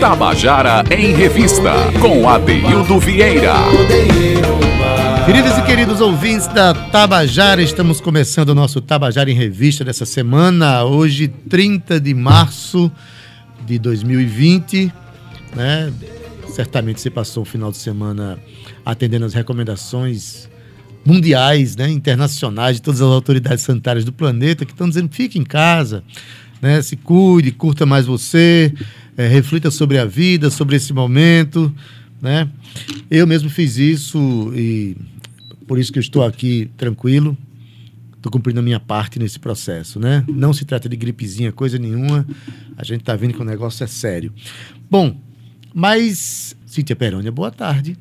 Tabajara 0.00 0.82
em 0.90 1.14
Revista, 1.14 1.74
com 2.00 2.26
Adeildo 2.26 2.98
Vieira. 2.98 3.52
Queridos 5.26 5.58
e 5.58 5.62
queridos 5.62 6.00
ouvintes 6.00 6.46
da 6.46 6.72
Tabajara, 6.72 7.60
estamos 7.60 8.00
começando 8.00 8.48
o 8.48 8.54
nosso 8.54 8.80
Tabajara 8.80 9.30
em 9.30 9.34
Revista 9.34 9.84
dessa 9.84 10.06
semana, 10.06 10.84
hoje 10.84 11.28
30 11.28 12.00
de 12.00 12.14
março 12.14 12.90
de 13.66 13.78
2020, 13.78 14.90
né? 15.54 15.92
Certamente 16.48 16.98
você 17.02 17.10
passou 17.10 17.42
o 17.42 17.46
final 17.46 17.70
de 17.70 17.76
semana 17.76 18.38
atendendo 18.86 19.26
as 19.26 19.34
recomendações 19.34 20.48
mundiais, 21.04 21.76
né, 21.76 21.90
internacionais 21.90 22.76
de 22.76 22.82
todas 22.82 23.02
as 23.02 23.08
autoridades 23.08 23.62
sanitárias 23.62 24.06
do 24.06 24.12
planeta 24.14 24.64
que 24.64 24.72
estão 24.72 24.88
dizendo 24.88 25.10
fique 25.12 25.38
em 25.38 25.44
casa, 25.44 26.02
né, 26.60 26.80
se 26.80 26.96
cuide, 26.96 27.52
curta 27.52 27.84
mais 27.84 28.06
você, 28.06 28.72
é, 29.20 29.26
reflita 29.26 29.70
sobre 29.70 29.98
a 29.98 30.06
vida, 30.06 30.48
sobre 30.48 30.76
esse 30.76 30.94
momento, 30.94 31.70
né? 32.22 32.48
Eu 33.10 33.26
mesmo 33.26 33.50
fiz 33.50 33.76
isso 33.76 34.50
e 34.56 34.96
por 35.68 35.78
isso 35.78 35.92
que 35.92 35.98
eu 35.98 36.00
estou 36.00 36.24
aqui 36.24 36.70
tranquilo, 36.74 37.36
estou 38.16 38.32
cumprindo 38.32 38.60
a 38.60 38.62
minha 38.62 38.80
parte 38.80 39.18
nesse 39.18 39.38
processo, 39.38 40.00
né? 40.00 40.24
Não 40.26 40.54
se 40.54 40.64
trata 40.64 40.88
de 40.88 40.96
gripezinha, 40.96 41.52
coisa 41.52 41.78
nenhuma. 41.78 42.26
A 42.78 42.82
gente 42.82 43.00
está 43.00 43.14
vendo 43.14 43.34
que 43.34 43.42
o 43.42 43.44
negócio 43.44 43.84
é 43.84 43.86
sério. 43.86 44.32
Bom, 44.90 45.14
mas 45.74 46.56
Cíntia 46.64 46.96
Perônia, 46.96 47.30
boa 47.30 47.50
tarde. 47.50 47.98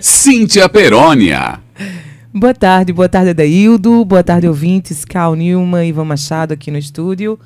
Cíntia 0.00 0.68
Perônia. 0.68 1.60
Boa 2.34 2.52
tarde, 2.52 2.92
boa 2.92 3.08
tarde, 3.08 3.30
Adaildo. 3.30 4.04
Boa 4.04 4.24
tarde, 4.24 4.48
ouvintes. 4.48 5.04
Cal 5.04 5.36
Nilma 5.36 5.84
e 5.84 5.90
Ivan 5.90 6.04
Machado 6.04 6.52
aqui 6.52 6.68
no 6.72 6.78
estúdio. 6.78 7.38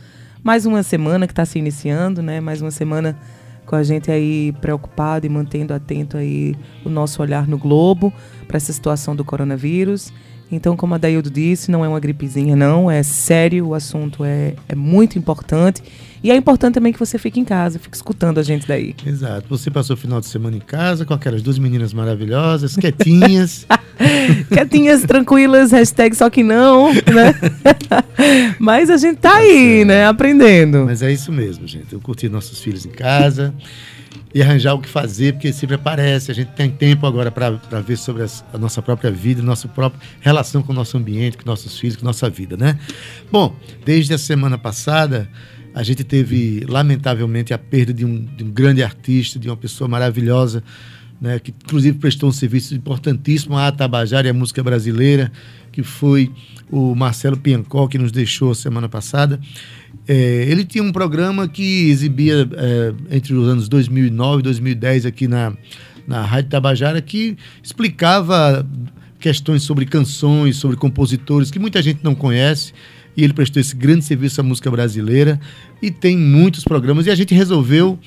Mais 0.42 0.66
uma 0.66 0.82
semana 0.82 1.28
que 1.28 1.32
está 1.32 1.44
se 1.44 1.56
iniciando, 1.60 2.20
né? 2.20 2.40
Mais 2.40 2.60
uma 2.60 2.72
semana 2.72 3.16
com 3.64 3.76
a 3.76 3.82
gente 3.84 4.10
aí 4.10 4.52
preocupado 4.60 5.24
e 5.24 5.28
mantendo 5.28 5.72
atento 5.72 6.16
aí 6.16 6.56
o 6.84 6.88
nosso 6.88 7.22
olhar 7.22 7.46
no 7.46 7.56
globo 7.56 8.12
para 8.48 8.56
essa 8.56 8.72
situação 8.72 9.14
do 9.14 9.24
coronavírus. 9.24 10.12
Então, 10.54 10.76
como 10.76 10.94
a 10.94 10.98
Daildo 10.98 11.30
disse, 11.30 11.70
não 11.70 11.82
é 11.82 11.88
uma 11.88 11.98
gripezinha, 11.98 12.54
não. 12.54 12.90
É 12.90 13.02
sério, 13.02 13.68
o 13.68 13.74
assunto 13.74 14.22
é, 14.24 14.54
é 14.68 14.74
muito 14.74 15.18
importante. 15.18 15.82
E 16.22 16.30
é 16.30 16.36
importante 16.36 16.74
também 16.74 16.92
que 16.92 16.98
você 16.98 17.18
fique 17.18 17.40
em 17.40 17.44
casa, 17.44 17.80
fique 17.80 17.96
escutando 17.96 18.38
a 18.38 18.42
gente 18.42 18.68
daí. 18.68 18.94
Exato. 19.04 19.46
Você 19.48 19.70
passou 19.70 19.94
o 19.94 19.96
final 19.96 20.20
de 20.20 20.26
semana 20.26 20.56
em 20.56 20.60
casa 20.60 21.04
com 21.04 21.14
aquelas 21.14 21.42
duas 21.42 21.58
meninas 21.58 21.92
maravilhosas, 21.92 22.76
quietinhas. 22.76 23.66
quietinhas, 24.48 25.02
tranquilas, 25.02 25.72
hashtag 25.72 26.14
só 26.14 26.30
que 26.30 26.44
não, 26.44 26.92
né? 26.92 27.34
Mas 28.60 28.88
a 28.90 28.98
gente 28.98 29.16
tá 29.16 29.36
aí, 29.36 29.84
né? 29.84 30.06
Aprendendo. 30.06 30.84
Mas 30.86 31.02
é 31.02 31.10
isso 31.10 31.32
mesmo, 31.32 31.66
gente. 31.66 31.92
Eu 31.92 32.00
curti 32.00 32.28
nossos 32.28 32.60
filhos 32.60 32.86
em 32.86 32.90
casa 32.90 33.52
e 34.34 34.42
arranjar 34.42 34.74
o 34.74 34.80
que 34.80 34.88
fazer, 34.88 35.34
porque 35.34 35.52
sempre 35.52 35.74
aparece. 35.76 36.30
A 36.30 36.34
gente 36.34 36.52
tem 36.52 36.70
tempo 36.70 37.06
agora 37.06 37.30
para 37.30 37.80
ver 37.80 37.96
sobre 37.96 38.22
as, 38.22 38.44
a 38.52 38.58
nossa 38.58 38.80
própria 38.80 39.10
vida, 39.10 39.42
nossa 39.42 39.68
própria 39.68 40.00
relação 40.20 40.62
com 40.62 40.72
o 40.72 40.74
nosso 40.74 40.96
ambiente, 40.96 41.36
com 41.36 41.44
nossos 41.44 41.78
filhos, 41.78 41.96
com 41.96 42.04
nossa 42.04 42.28
vida, 42.30 42.56
né? 42.56 42.78
Bom, 43.30 43.54
desde 43.84 44.14
a 44.14 44.18
semana 44.18 44.56
passada, 44.56 45.28
a 45.74 45.82
gente 45.82 46.04
teve, 46.04 46.64
lamentavelmente, 46.68 47.54
a 47.54 47.58
perda 47.58 47.92
de 47.92 48.04
um, 48.04 48.24
de 48.24 48.44
um 48.44 48.50
grande 48.50 48.82
artista, 48.82 49.38
de 49.38 49.48
uma 49.48 49.56
pessoa 49.56 49.88
maravilhosa, 49.88 50.62
né, 51.20 51.38
que 51.38 51.54
inclusive 51.64 51.98
prestou 51.98 52.28
um 52.28 52.32
serviço 52.32 52.74
importantíssimo 52.74 53.56
à 53.56 53.70
Tabajara 53.70 54.26
e 54.26 54.30
à 54.30 54.34
música 54.34 54.60
brasileira, 54.62 55.30
que 55.72 55.82
foi 55.82 56.30
o 56.70 56.94
Marcelo 56.94 57.36
Piancó, 57.36 57.88
que 57.88 57.98
nos 57.98 58.12
deixou 58.12 58.54
semana 58.54 58.88
passada. 58.88 59.40
É, 60.06 60.46
ele 60.48 60.64
tinha 60.64 60.84
um 60.84 60.92
programa 60.92 61.48
que 61.48 61.88
exibia 61.90 62.48
é, 62.52 63.16
entre 63.16 63.34
os 63.34 63.48
anos 63.48 63.68
2009 63.68 64.40
e 64.40 64.42
2010 64.42 65.06
aqui 65.06 65.26
na, 65.26 65.52
na 66.06 66.24
Rádio 66.24 66.50
Tabajara, 66.50 67.00
que 67.00 67.36
explicava 67.62 68.66
questões 69.18 69.62
sobre 69.62 69.86
canções, 69.86 70.56
sobre 70.56 70.76
compositores 70.76 71.50
que 71.50 71.58
muita 71.58 71.80
gente 71.80 72.00
não 72.02 72.14
conhece. 72.14 72.72
E 73.16 73.22
ele 73.22 73.32
prestou 73.32 73.60
esse 73.60 73.76
grande 73.76 74.04
serviço 74.04 74.40
à 74.40 74.44
música 74.44 74.70
brasileira. 74.70 75.38
E 75.80 75.90
tem 75.90 76.16
muitos 76.16 76.64
programas. 76.64 77.06
E 77.06 77.10
a 77.10 77.14
gente 77.14 77.34
resolveu 77.34 77.98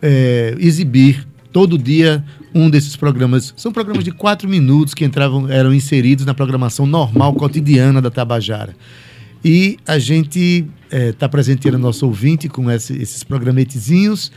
é, 0.00 0.54
exibir 0.58 1.26
todo 1.56 1.78
dia 1.78 2.22
um 2.54 2.68
desses 2.68 2.96
programas. 2.96 3.54
São 3.56 3.72
programas 3.72 4.04
de 4.04 4.10
quatro 4.10 4.46
minutos 4.46 4.92
que 4.92 5.06
entravam, 5.06 5.50
eram 5.50 5.72
inseridos 5.72 6.26
na 6.26 6.34
programação 6.34 6.84
normal, 6.84 7.32
cotidiana 7.32 8.02
da 8.02 8.10
Tabajara. 8.10 8.76
E 9.42 9.78
a 9.86 9.98
gente 9.98 10.66
está 10.84 10.96
é, 10.98 11.12
tá 11.12 11.26
presenteando 11.30 11.78
nosso 11.78 12.04
ouvinte 12.04 12.46
com 12.46 12.70
esse, 12.70 12.92
esses 13.00 13.24
programetezinhos, 13.24 14.30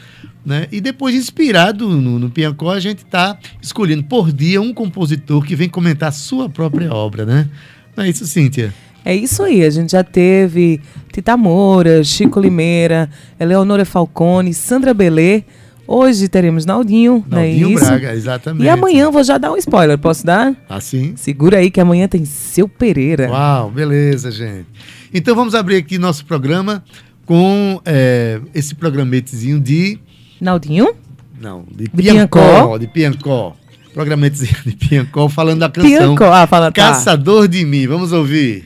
né? 0.46 0.68
E 0.72 0.79
depois, 0.79 1.13
inspirado 1.13 1.90
no, 1.90 2.19
no 2.19 2.29
Piancó, 2.29 2.72
a 2.72 2.79
gente 2.79 3.00
está 3.00 3.38
escolhendo 3.62 4.06
por 4.06 4.31
dia 4.31 4.62
um 4.62 4.74
compositor 4.74 5.44
que 5.44 5.58
vem 5.58 5.68
comentar 5.68 6.13
sua 6.13 6.47
própria 6.47 6.94
obra, 6.94 7.25
né? 7.25 7.50
Não 7.97 8.06
é 8.06 8.09
isso, 8.09 8.25
Cíntia? 8.25 8.74
É 9.03 9.13
isso 9.13 9.44
aí, 9.44 9.62
a 9.66 9.69
gente 9.69 9.91
já 9.91 10.06
teve 10.06 10.79
Tita 11.12 11.35
Moura, 11.35 12.02
Chico 12.02 12.40
Limeira, 12.40 13.09
Eleonora 13.38 13.84
Falcone, 13.84 14.53
Sandra 14.53 14.94
Belê, 14.94 15.44
Hoje 15.91 16.29
teremos 16.29 16.67
Naldinho, 16.67 17.25
Naldinho 17.27 17.69
né? 17.69 17.73
Isso. 17.73 17.85
Braga, 17.85 18.13
exatamente. 18.13 18.63
E 18.63 18.69
amanhã 18.69 19.09
vou 19.09 19.23
já 19.23 19.39
dar 19.39 19.51
um 19.51 19.57
spoiler, 19.57 19.97
posso 19.97 20.23
dar? 20.23 20.55
Ah, 20.69 20.79
sim. 20.79 21.13
Segura 21.16 21.57
aí 21.57 21.72
que 21.72 21.81
amanhã 21.81 22.07
tem 22.07 22.25
Seu 22.25 22.69
Pereira. 22.69 23.27
Uau, 23.27 23.72
beleza, 23.72 24.29
gente. 24.29 24.67
Então 25.11 25.35
vamos 25.35 25.55
abrir 25.55 25.78
aqui 25.78 25.97
nosso 25.97 26.23
programa 26.28 26.83
com 27.25 27.81
é, 27.83 28.39
esse 28.53 28.75
programetezinho 28.75 29.59
de... 29.59 29.97
Naldinho? 30.39 30.94
Não, 31.41 31.66
de, 31.75 31.89
Piancó. 31.89 32.78
De 32.78 32.85
Piancó. 32.85 33.55
Programetezinho 33.91 34.57
de 34.63 34.75
Piancó 34.75 35.28
falando 35.28 35.61
da 35.61 35.69
canção 35.72 35.89
Piancó. 35.89 36.31
Ah, 36.31 36.45
fala, 36.45 36.72
tá. 36.72 36.83
Caçador 36.89 37.47
de 37.47 37.66
Mim. 37.66 37.88
Vamos 37.88 38.11
ouvir. 38.11 38.63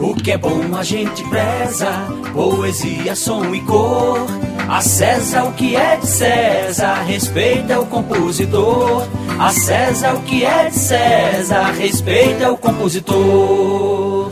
O 0.00 0.14
que 0.14 0.32
é 0.32 0.38
bom 0.38 0.76
a 0.76 0.82
gente 0.82 1.22
preza, 1.24 1.90
poesia, 2.32 3.14
som 3.14 3.54
e 3.54 3.60
cor. 3.60 4.26
A 4.68 4.80
César 4.80 5.44
o 5.44 5.52
que 5.52 5.74
é 5.74 5.96
de 5.96 6.06
César, 6.06 7.02
respeita 7.06 7.80
o 7.80 7.86
compositor. 7.86 9.08
A 9.38 9.50
César 9.50 10.14
o 10.14 10.22
que 10.22 10.44
é 10.44 10.68
de 10.68 10.76
César, 10.76 11.72
respeita 11.72 12.52
o 12.52 12.56
compositor. 12.56 14.30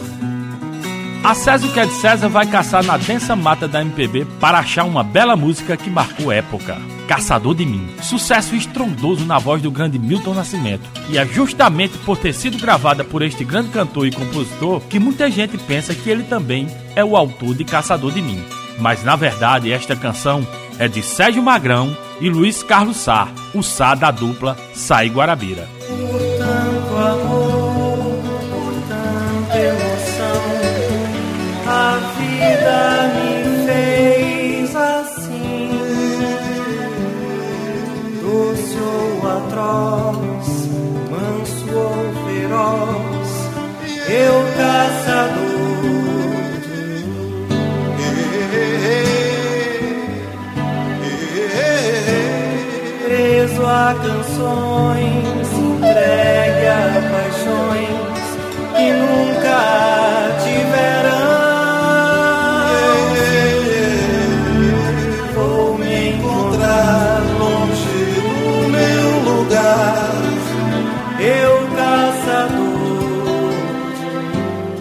A 1.24 1.34
César 1.34 1.66
o 1.66 1.72
que 1.72 1.80
é 1.80 1.86
de 1.86 1.94
César 1.94 2.28
vai 2.28 2.46
caçar 2.46 2.84
na 2.84 2.96
densa 2.96 3.34
mata 3.34 3.66
da 3.66 3.80
MPB 3.80 4.26
para 4.38 4.58
achar 4.58 4.84
uma 4.84 5.02
bela 5.02 5.36
música 5.36 5.76
que 5.76 5.90
marcou 5.90 6.30
época. 6.30 6.76
Caçador 7.06 7.54
de 7.54 7.64
Mim, 7.64 7.86
sucesso 8.02 8.54
estrondoso 8.56 9.24
na 9.24 9.38
voz 9.38 9.62
do 9.62 9.70
grande 9.70 9.98
Milton 9.98 10.34
Nascimento. 10.34 10.88
E 11.08 11.16
é 11.16 11.24
justamente 11.24 11.96
por 11.98 12.18
ter 12.18 12.32
sido 12.32 12.58
gravada 12.58 13.04
por 13.04 13.22
este 13.22 13.44
grande 13.44 13.68
cantor 13.68 14.06
e 14.06 14.10
compositor 14.10 14.80
que 14.80 14.98
muita 14.98 15.30
gente 15.30 15.56
pensa 15.56 15.94
que 15.94 16.10
ele 16.10 16.24
também 16.24 16.66
é 16.94 17.04
o 17.04 17.16
autor 17.16 17.54
de 17.54 17.64
Caçador 17.64 18.12
de 18.12 18.20
Mim. 18.20 18.42
Mas 18.78 19.04
na 19.04 19.16
verdade, 19.16 19.70
esta 19.70 19.94
canção 19.94 20.46
é 20.78 20.88
de 20.88 21.02
Sérgio 21.02 21.42
Magrão 21.42 21.96
e 22.20 22.28
Luiz 22.28 22.62
Carlos 22.62 22.96
Sá, 22.96 23.28
o 23.54 23.62
Sá 23.62 23.94
da 23.94 24.10
dupla 24.10 24.56
Sai 24.74 25.08
Guarabira. 25.08 25.75
Canções, 53.94 55.48
entregue 55.52 56.66
a 56.66 57.00
paixões 57.12 58.36
que 58.76 58.92
nunca 58.92 59.58
tiverão. 60.42 61.46
Vou 65.34 65.78
me 65.78 66.10
encontrar 66.10 67.22
longe 67.38 67.98
do 68.16 68.68
meu 68.70 69.08
lugar, 69.34 70.12
eu 71.20 71.54
caçador. 71.76 72.66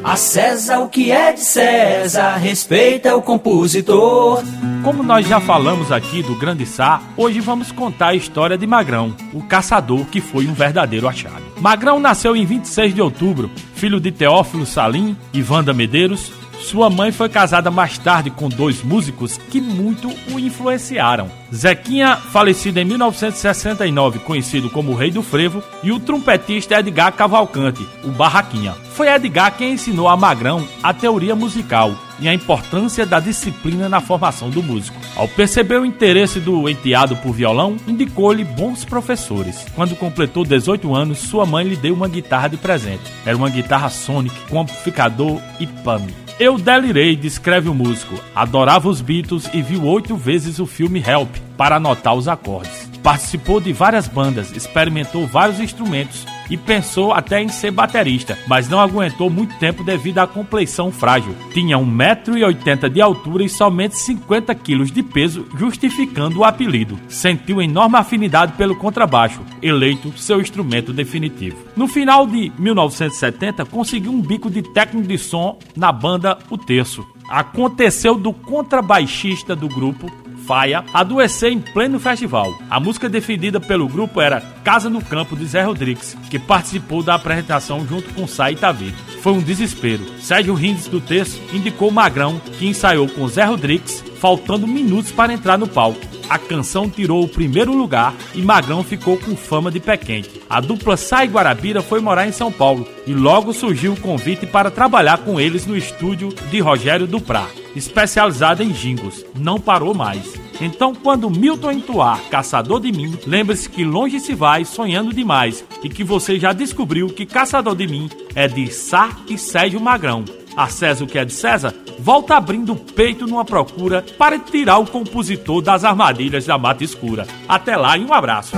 A 0.04 0.16
César 0.16 0.80
o 0.80 0.90
que 0.90 1.12
é 1.12 1.32
de 1.32 1.42
César, 1.42 2.38
respeita 2.38 3.16
o 3.16 3.22
compositor. 3.22 4.44
Como 4.86 5.02
nós 5.02 5.28
já 5.28 5.40
falamos 5.40 5.92
aqui 5.92 6.22
do 6.22 6.36
Grande 6.36 6.64
Sá, 6.64 7.02
hoje 7.18 7.40
vamos 7.40 7.72
contar 7.72 8.10
a 8.10 8.16
história 8.16 8.56
de 8.56 8.68
Magrão, 8.68 9.16
o 9.34 9.42
caçador 9.42 10.06
que 10.06 10.22
foi 10.22 10.46
um 10.46 10.54
verdadeiro 10.54 11.08
achado. 11.08 11.42
Magrão 11.60 12.00
nasceu 12.00 12.36
em 12.36 12.46
26 12.46 12.94
de 12.94 13.02
outubro, 13.02 13.50
filho 13.74 14.00
de 14.00 14.12
Teófilo 14.12 14.64
Salim 14.64 15.18
e 15.34 15.42
Wanda 15.42 15.74
Medeiros, 15.74 16.32
Sua 16.60 16.90
mãe 16.90 17.12
foi 17.12 17.30
casada 17.30 17.70
mais 17.70 17.98
tarde 17.98 18.30
com 18.30 18.48
dois 18.48 18.84
músicos 18.84 19.38
que 19.38 19.60
muito 19.60 20.08
o 20.32 20.40
influenciaram. 20.40 21.30
Zequinha, 21.54 22.16
falecido 22.16 22.80
em 22.80 22.86
1969, 22.86 24.20
conhecido 24.20 24.70
como 24.70 24.96
Rei 24.96 25.12
do 25.12 25.22
Frevo, 25.22 25.64
e 25.84 25.92
o 25.92 26.00
trompetista 26.00 26.80
Edgar 26.80 27.12
Cavalcante, 27.14 27.86
o 28.04 28.10
Barraquinha. 28.10 28.74
Foi 28.94 29.08
Edgar 29.08 29.56
quem 29.58 29.74
ensinou 29.74 30.08
a 30.08 30.16
Magrão 30.16 30.66
a 30.82 30.94
teoria 30.94 31.36
musical 31.36 31.94
e 32.20 32.28
a 32.28 32.34
importância 32.34 33.06
da 33.06 33.20
disciplina 33.20 33.90
na 33.90 34.02
formação 34.02 34.50
do 34.50 34.64
músico. 34.64 34.98
Ao 35.16 35.28
perceber 35.28 35.80
o 35.80 35.86
interesse 35.86 36.40
do 36.40 36.70
enteado 36.70 37.16
por 37.18 37.34
violão, 37.34 37.78
indicou-lhe 37.88 38.44
bons 38.44 38.86
professores. 38.86 39.66
Quando 39.76 39.96
completou 39.96 40.44
18 40.44 40.94
anos, 40.94 41.20
sua 41.20 41.46
mãe 41.46 41.66
lhe 41.68 41.76
deu 41.76 41.94
uma 41.94 42.08
guitarra 42.08 42.48
de 42.48 42.58
presente. 42.58 43.12
Era 43.26 43.38
uma 43.38 43.50
guitarra 43.50 43.90
Sonic 43.90 44.36
com 44.50 44.62
amplificador 44.62 45.42
e 45.60 45.68
pano. 45.68 46.08
Eu 46.38 46.58
delirei, 46.58 47.16
descreve 47.16 47.70
o 47.70 47.74
músico. 47.74 48.16
Adorava 48.36 48.90
os 48.90 49.00
Beatles 49.00 49.50
e 49.54 49.62
viu 49.62 49.86
oito 49.86 50.18
vezes 50.18 50.60
o 50.60 50.66
filme 50.66 51.02
Help 51.06 51.34
para 51.58 51.78
anotar 51.78 52.14
os 52.14 52.28
acordes. 52.28 52.90
Participou 53.02 53.62
de 53.62 53.72
várias 53.72 54.08
bandas, 54.08 54.52
experimentou 54.52 55.26
vários 55.26 55.60
instrumentos 55.60 56.26
e 56.50 56.58
pensou 56.58 57.14
até 57.14 57.42
em 57.42 57.50
ser 57.50 57.72
baterista, 57.72 58.38
mas 58.48 58.70
não 58.70 58.80
aguentou 58.80 59.30
muito 59.30 59.58
tempo 59.58 59.84
devido 59.84 60.20
à 60.20 60.28
compleição 60.28 60.92
frágil. 60.92 61.36
Tinha 61.54 61.78
1,80m 61.78 62.90
de 62.90 63.02
altura 63.02 63.44
e 63.44 63.50
somente 63.50 63.98
50 63.98 64.54
kg 64.56 64.86
de 64.86 65.04
peso, 65.04 65.46
justificando 65.58 66.40
o 66.40 66.44
apelido. 66.44 67.00
Sentiu 67.08 67.62
enorme 67.62 67.98
afinidade 67.98 68.54
pelo 68.54 68.76
contrabaixo, 68.76 69.42
eleito 69.62 70.18
seu 70.18 70.40
instrumento 70.42 70.94
definitivo. 70.94 71.58
No 71.76 71.88
final 71.88 72.28
de 72.28 72.52
1970, 72.58 73.66
conseguiu 73.66 74.12
um 74.12 74.22
bico 74.22 74.50
de 74.50 74.62
técnico 74.62 75.08
de 75.08 75.18
som 75.18 75.58
na 75.76 75.92
banda 75.92 76.38
O 76.50 76.58
Terço. 76.58 77.06
Aconteceu 77.30 78.16
do 78.16 78.32
contrabaixista 78.32 79.56
do 79.56 79.68
grupo 79.68 80.12
Faia 80.46 80.86
adoecer 80.94 81.52
em 81.52 81.60
pleno 81.60 82.00
festival. 82.00 82.54
A 82.70 82.80
música 82.80 83.10
defendida 83.10 83.60
pelo 83.60 83.88
grupo 83.88 84.22
era 84.22 84.42
Casa 84.64 84.90
no 84.92 85.04
Campo 85.04 85.36
de 85.36 85.46
Zé 85.46 85.64
Rodrigues, 85.64 86.16
que 86.30 86.38
participou 86.38 87.02
da 87.02 87.16
apresentação 87.16 87.86
junto 87.88 88.14
com 88.14 88.28
Sai 88.28 88.54
Itavi. 88.54 88.94
Foi 89.22 89.34
um 89.34 89.42
desespero. 89.42 90.04
Sérgio 90.20 90.54
Rindes 90.54 90.88
do 90.88 91.02
texto 91.02 91.42
indicou 91.52 91.90
Magrão, 91.90 92.40
que 92.60 92.68
ensaiou 92.68 93.08
com 93.08 93.28
Zé 93.28 93.44
Rodrigues, 93.44 94.04
faltando 94.20 94.68
minutos 94.68 95.12
para 95.12 95.34
entrar 95.34 95.58
no 95.58 95.68
palco. 95.68 96.00
A 96.30 96.38
canção 96.38 96.90
tirou 96.90 97.24
o 97.24 97.30
primeiro 97.30 97.76
lugar 97.76 98.14
e 98.36 98.42
Magrão 98.42 98.84
ficou 98.84 99.18
com 99.18 99.36
fama 99.36 99.72
de 99.72 99.80
pé 99.80 99.98
quente. 99.98 100.42
A 100.48 100.62
dupla 100.62 100.96
Sai 100.96 101.28
Guarabira 101.28 101.82
foi 101.82 102.00
morar 102.00 102.28
em 102.28 102.32
São 102.32 102.52
Paulo 102.52 102.88
e 103.08 103.14
logo 103.14 103.52
surgiu 103.52 103.94
o 103.94 104.00
convite 104.00 104.46
para 104.46 104.72
trabalhar 104.72 105.20
com 105.20 105.40
eles 105.40 105.66
no 105.66 105.76
estúdio 105.76 106.34
de 106.52 106.60
Rogério 106.60 107.08
Duprá 107.08 107.48
especializada 107.76 108.64
em 108.64 108.74
jingos. 108.74 109.26
Não 109.38 109.60
parou 109.60 109.94
mais. 109.94 110.34
Então, 110.62 110.96
quando 110.96 111.30
Milton 111.30 111.72
entoar 111.72 112.22
Caçador 112.30 112.80
de 112.80 112.92
Mim, 112.92 113.18
lembre-se 113.28 113.70
que 113.70 113.84
longe 113.84 114.20
se 114.20 114.34
vai 114.34 114.64
sonhando 114.64 115.14
demais 115.14 115.64
e 115.84 115.90
que 115.90 116.04
você 116.04 116.40
já 116.40 116.54
descobriu 116.54 117.08
que 117.08 117.26
Caçador 117.26 117.76
de 117.76 117.88
Mim 117.88 118.10
é 118.34 118.48
de 118.48 118.72
Sá 118.72 119.10
e 119.28 119.38
Sérgio 119.38 119.82
Magrão. 119.82 120.24
A 120.56 120.70
César 120.70 121.04
o 121.04 121.08
que 121.08 121.18
é 121.18 121.26
de 121.26 121.34
César 121.34 121.74
volta 122.00 122.36
abrindo 122.36 122.74
o 122.74 122.76
peito 122.76 123.28
numa 123.28 123.46
procura 123.46 124.04
para 124.18 124.40
tirar 124.40 124.78
o 124.78 124.86
compositor 124.86 125.62
das 125.62 125.84
armadilhas 125.84 126.46
da 126.46 126.58
mata 126.58 126.84
escura. 126.84 127.28
Até 127.48 127.76
lá 127.76 127.98
e 127.98 128.04
um 128.06 128.14
abraço. 128.14 128.56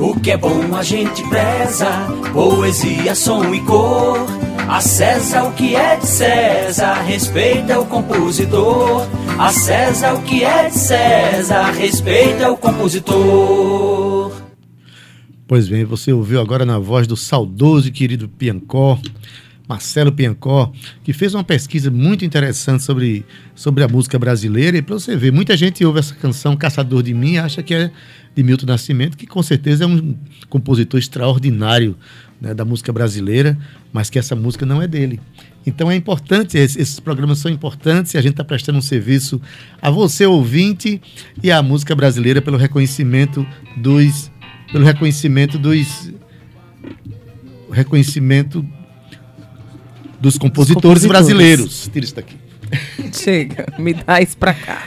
O 0.00 0.18
que 0.20 0.30
é 0.30 0.36
bom 0.36 0.74
a 0.76 0.82
gente 0.82 1.22
preza, 1.28 1.90
poesia, 2.32 3.14
som 3.14 3.54
e 3.54 3.60
cor. 3.60 4.26
A 4.68 4.80
César 4.80 5.44
o 5.44 5.52
que 5.52 5.76
é 5.76 5.96
de 5.96 6.06
César, 6.06 6.94
respeita 7.02 7.78
o 7.78 7.86
compositor. 7.86 9.06
A 9.38 9.52
César 9.52 10.14
o 10.14 10.22
que 10.22 10.42
é 10.42 10.68
de 10.68 10.74
César, 10.74 11.70
respeita 11.70 12.50
o 12.50 12.56
compositor. 12.56 14.32
Pois 15.46 15.68
bem, 15.68 15.84
você 15.84 16.12
ouviu 16.12 16.40
agora 16.40 16.66
na 16.66 16.80
voz 16.80 17.06
do 17.06 17.16
saudoso 17.16 17.86
e 17.86 17.92
querido 17.92 18.28
Piancó, 18.28 18.98
Marcelo 19.68 20.12
Piancó, 20.12 20.72
que 21.02 21.12
fez 21.12 21.34
uma 21.34 21.42
pesquisa 21.42 21.90
muito 21.90 22.24
interessante 22.24 22.82
sobre, 22.82 23.24
sobre 23.54 23.82
a 23.82 23.88
música 23.88 24.18
brasileira. 24.18 24.76
E 24.78 24.82
para 24.82 24.94
você 24.94 25.16
ver, 25.16 25.32
muita 25.32 25.56
gente 25.56 25.84
ouve 25.84 25.98
essa 25.98 26.14
canção 26.14 26.56
Caçador 26.56 27.02
de 27.02 27.12
Mim 27.12 27.32
e 27.32 27.38
acha 27.38 27.62
que 27.62 27.74
é 27.74 27.90
de 28.34 28.42
Milton 28.42 28.66
Nascimento, 28.66 29.16
que 29.16 29.26
com 29.26 29.42
certeza 29.42 29.84
é 29.84 29.86
um 29.86 30.14
compositor 30.48 31.00
extraordinário 31.00 31.96
né, 32.40 32.54
da 32.54 32.64
música 32.64 32.92
brasileira, 32.92 33.58
mas 33.92 34.10
que 34.10 34.18
essa 34.18 34.36
música 34.36 34.66
não 34.66 34.80
é 34.80 34.86
dele. 34.86 35.20
Então 35.66 35.90
é 35.90 35.96
importante, 35.96 36.56
esses 36.56 37.00
programas 37.00 37.38
são 37.38 37.50
importantes 37.50 38.14
e 38.14 38.18
a 38.18 38.20
gente 38.20 38.32
está 38.32 38.44
prestando 38.44 38.78
um 38.78 38.82
serviço 38.82 39.40
a 39.82 39.90
você, 39.90 40.24
ouvinte, 40.26 41.00
e 41.42 41.50
à 41.50 41.60
música 41.60 41.94
brasileira 41.94 42.40
pelo 42.40 42.56
reconhecimento 42.56 43.44
dos. 43.76 44.30
pelo 44.70 44.84
reconhecimento 44.84 45.58
dos. 45.58 46.12
reconhecimento 47.72 48.64
dos 50.20 50.38
compositores, 50.38 51.02
compositores. 51.02 51.06
brasileiros. 51.06 51.90
Tira 51.92 52.04
isso 52.04 52.14
daqui. 52.14 52.36
Chega, 53.12 53.66
me 53.78 53.94
dá 53.94 54.20
isso 54.20 54.36
para 54.36 54.54
cá. 54.54 54.84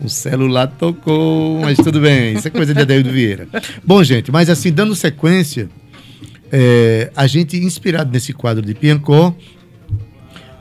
O 0.00 0.08
celular 0.08 0.68
tocou, 0.68 1.60
mas 1.60 1.76
tudo 1.78 2.00
bem, 2.00 2.34
isso 2.34 2.46
é 2.46 2.50
coisa 2.50 2.72
de 2.72 2.80
Adeildo 2.80 3.10
Vieira. 3.10 3.48
Bom, 3.84 4.02
gente, 4.04 4.30
mas 4.30 4.48
assim, 4.48 4.72
dando 4.72 4.94
sequência, 4.94 5.68
é, 6.52 7.10
a 7.16 7.26
gente, 7.26 7.56
inspirado 7.56 8.10
nesse 8.12 8.32
quadro 8.32 8.64
de 8.64 8.74
Piancó, 8.74 9.34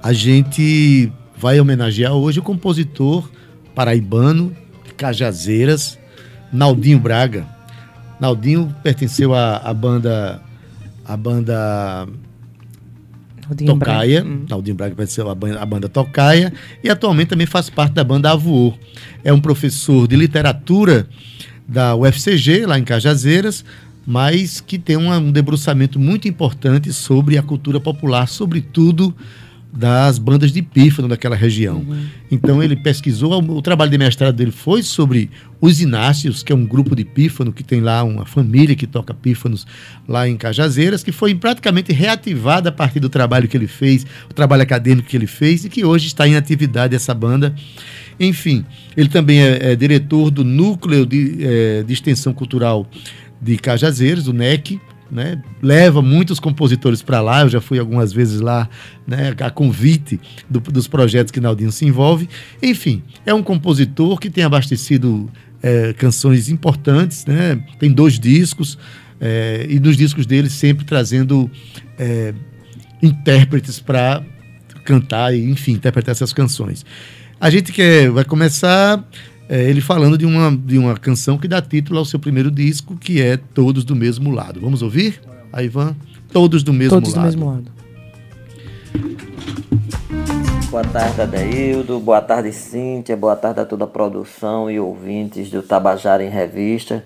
a 0.01 0.11
gente 0.11 1.11
vai 1.37 1.59
homenagear 1.59 2.13
hoje 2.13 2.39
o 2.39 2.43
compositor 2.43 3.29
paraibano, 3.75 4.55
Cajazeiras, 4.95 5.99
Naldinho 6.51 6.97
Braga. 6.97 7.45
Naldinho 8.19 8.75
pertenceu 8.81 9.35
à, 9.35 9.57
à 9.57 9.71
banda 9.71 10.41
a 11.05 11.15
banda 11.15 12.07
Naldinho 13.47 13.73
Tocaia. 13.73 14.21
Braga. 14.21 14.35
Hum. 14.35 14.45
Naldinho 14.49 14.75
Braga 14.75 14.95
pertenceu 14.95 15.29
à 15.29 15.35
banda, 15.35 15.59
à 15.59 15.65
banda 15.65 15.89
Tocaia 15.89 16.53
e 16.83 16.89
atualmente 16.89 17.29
também 17.29 17.47
faz 17.47 17.69
parte 17.69 17.94
da 17.94 18.03
banda 18.03 18.31
Avoô. 18.31 18.73
É 19.23 19.31
um 19.31 19.39
professor 19.39 20.07
de 20.07 20.15
literatura 20.15 21.07
da 21.67 21.95
UFCG, 21.95 22.65
lá 22.65 22.77
em 22.79 22.83
Cajazeiras, 22.83 23.63
mas 24.05 24.61
que 24.61 24.77
tem 24.77 24.95
uma, 24.95 25.17
um 25.17 25.31
debruçamento 25.31 25.99
muito 25.99 26.27
importante 26.27 26.94
sobre 26.94 27.38
a 27.38 27.44
cultura 27.44 27.79
popular, 27.79 28.27
sobretudo 28.27 29.13
das 29.77 30.18
bandas 30.18 30.51
de 30.51 30.63
pífano 30.63 31.07
daquela 31.07 31.35
região. 31.35 31.77
Uhum. 31.77 32.06
Então 32.31 32.63
ele 32.63 32.75
pesquisou, 32.75 33.39
o 33.39 33.62
trabalho 33.62 33.91
de 33.91 33.97
mestrado 33.97 34.35
dele 34.35 34.51
foi 34.51 34.81
sobre 34.81 35.30
os 35.61 35.80
Inácios, 35.80 36.42
que 36.42 36.51
é 36.51 36.56
um 36.56 36.66
grupo 36.66 36.95
de 36.95 37.06
pífano 37.06 37.54
que 37.54 37.63
tem 37.63 37.80
lá 37.80 38.04
uma 38.04 38.25
família 38.25 38.75
que 38.75 38.87
toca 38.87 39.13
pífanos 39.13 39.68
lá 40.07 40.28
em 40.28 40.35
Cajazeiras, 40.35 41.04
que 41.04 41.11
foi 41.11 41.35
praticamente 41.35 41.94
reativada 41.94 42.69
a 42.69 42.71
partir 42.71 42.99
do 42.99 43.07
trabalho 43.07 43.47
que 43.47 43.56
ele 43.56 43.68
fez, 43.68 44.04
o 44.28 44.33
trabalho 44.33 44.63
acadêmico 44.63 45.07
que 45.07 45.16
ele 45.16 45.28
fez 45.28 45.63
e 45.63 45.69
que 45.69 45.85
hoje 45.85 46.07
está 46.07 46.28
em 46.28 46.35
atividade 46.35 46.95
essa 46.95 47.13
banda. 47.13 47.54
Enfim, 48.19 48.66
ele 48.95 49.09
também 49.09 49.42
é, 49.44 49.73
é 49.73 49.75
diretor 49.75 50.31
do 50.31 50.44
Núcleo 50.44 51.06
de, 51.06 51.37
é, 51.40 51.83
de 51.83 51.94
Extensão 51.94 52.33
Cultural 52.33 52.90
de 53.40 53.57
Cajazeiras, 53.57 54.28
o 54.28 54.33
NEC, 54.33 54.80
né? 55.11 55.42
leva 55.61 56.02
muitos 56.02 56.40
compositores 56.40 57.02
para 57.02 57.21
lá, 57.21 57.42
eu 57.42 57.49
já 57.49 57.61
fui 57.61 57.80
algumas 57.80 58.11
vezes 58.14 58.40
lá 58.40 58.69
né, 59.06 59.35
a 59.40 59.49
convite 59.49 60.19
do, 60.49 60.59
dos 60.59 60.87
projetos 60.87 61.31
que 61.31 61.40
Naldinho 61.40 61.71
se 61.71 61.85
envolve. 61.85 62.30
Enfim, 62.61 63.04
é 63.26 63.33
um 63.33 63.44
compositor 63.44 64.19
que 64.19 64.30
tem 64.30 64.44
abastecido 64.44 65.30
é, 65.61 65.94
canções 65.94 66.49
importantes, 66.49 67.26
né? 67.26 67.61
tem 67.80 67.92
dois 67.92 68.19
discos, 68.19 68.78
é, 69.19 69.66
e 69.69 69.80
nos 69.80 69.97
discos 69.97 70.26
dele 70.26 70.49
sempre 70.49 70.85
trazendo 70.85 71.49
é, 71.97 72.33
intérpretes 73.02 73.80
para 73.80 74.23
cantar 74.83 75.33
e, 75.33 75.49
enfim, 75.49 75.73
interpretar 75.73 76.11
essas 76.11 76.31
canções. 76.31 76.85
A 77.40 77.49
gente 77.49 77.71
quer, 77.71 78.09
vai 78.09 78.23
começar 78.23 79.04
é, 79.49 79.63
ele 79.63 79.80
falando 79.80 80.18
de 80.18 80.25
uma, 80.25 80.56
de 80.56 80.77
uma 80.77 80.97
canção 80.97 81.37
que 81.37 81.47
dá 81.47 81.61
título 81.61 81.99
ao 81.99 82.06
seu 82.06 82.19
primeiro 82.19 82.51
disco, 82.51 82.97
que 82.97 83.21
é 83.21 83.37
Todos 83.37 83.85
do 83.85 83.95
Mesmo 83.95 84.31
Lado. 84.31 84.59
Vamos 84.59 84.81
ouvir? 84.81 85.21
A 85.54 85.63
Ivan? 85.63 85.95
Todos 86.33 86.63
do 86.63 86.73
Mesmo 86.73 86.95
Todos 86.95 87.13
Lado. 87.13 87.23
Todos 87.23 87.35
do 87.35 87.45
Mesmo 87.45 87.56
Lado. 87.56 87.77
Boa 90.69 90.83
tarde, 90.83 91.21
Adeildo. 91.21 91.99
Boa 91.99 92.21
tarde, 92.21 92.51
Cíntia. 92.51 93.16
Boa 93.16 93.37
tarde 93.37 93.61
a 93.61 93.66
toda 93.66 93.85
a 93.85 93.87
produção 93.87 94.69
e 94.69 94.80
ouvintes 94.80 95.49
do 95.49 95.61
Tabajara 95.61 96.23
em 96.23 96.30
Revista. 96.30 97.06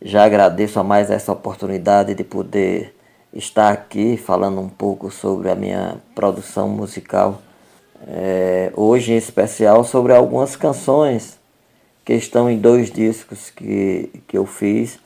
Já 0.00 0.24
agradeço 0.24 0.78
a 0.78 0.84
mais 0.84 1.10
essa 1.10 1.32
oportunidade 1.32 2.14
de 2.14 2.22
poder 2.22 2.94
estar 3.32 3.72
aqui 3.72 4.16
falando 4.16 4.60
um 4.60 4.68
pouco 4.68 5.10
sobre 5.10 5.50
a 5.50 5.56
minha 5.56 5.96
produção 6.14 6.68
musical. 6.68 7.42
É, 8.06 8.72
hoje, 8.76 9.12
em 9.12 9.16
especial, 9.16 9.82
sobre 9.82 10.12
algumas 10.12 10.54
canções 10.54 11.42
que 12.04 12.12
estão 12.12 12.50
em 12.50 12.58
dois 12.58 12.90
discos 12.90 13.50
que, 13.50 14.10
que 14.28 14.36
eu 14.36 14.44
fiz, 14.44 14.98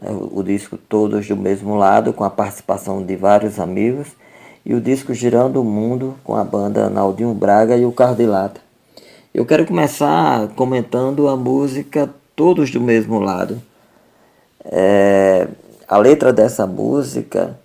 né, 0.00 0.10
o 0.10 0.42
disco 0.42 0.76
Todos 0.76 1.26
do 1.26 1.36
Mesmo 1.36 1.74
Lado, 1.74 2.12
com 2.12 2.24
a 2.24 2.30
participação 2.30 3.02
de 3.02 3.16
vários 3.16 3.58
amigos, 3.58 4.08
e 4.64 4.74
o 4.74 4.80
disco 4.80 5.12
Girando 5.12 5.60
o 5.60 5.64
Mundo 5.64 6.14
com 6.24 6.34
a 6.34 6.44
banda 6.44 6.88
Naldinho 6.88 7.34
Braga 7.34 7.76
e 7.76 7.84
o 7.84 7.92
Carro 7.92 8.14
de 8.14 8.24
Lata. 8.24 8.60
Eu 9.34 9.44
quero 9.44 9.66
começar 9.66 10.48
comentando 10.54 11.28
a 11.28 11.36
música 11.36 12.08
Todos 12.36 12.70
do 12.70 12.80
Mesmo 12.80 13.18
Lado. 13.18 13.60
É, 14.64 15.48
a 15.86 15.98
letra 15.98 16.32
dessa 16.32 16.66
música 16.66 17.58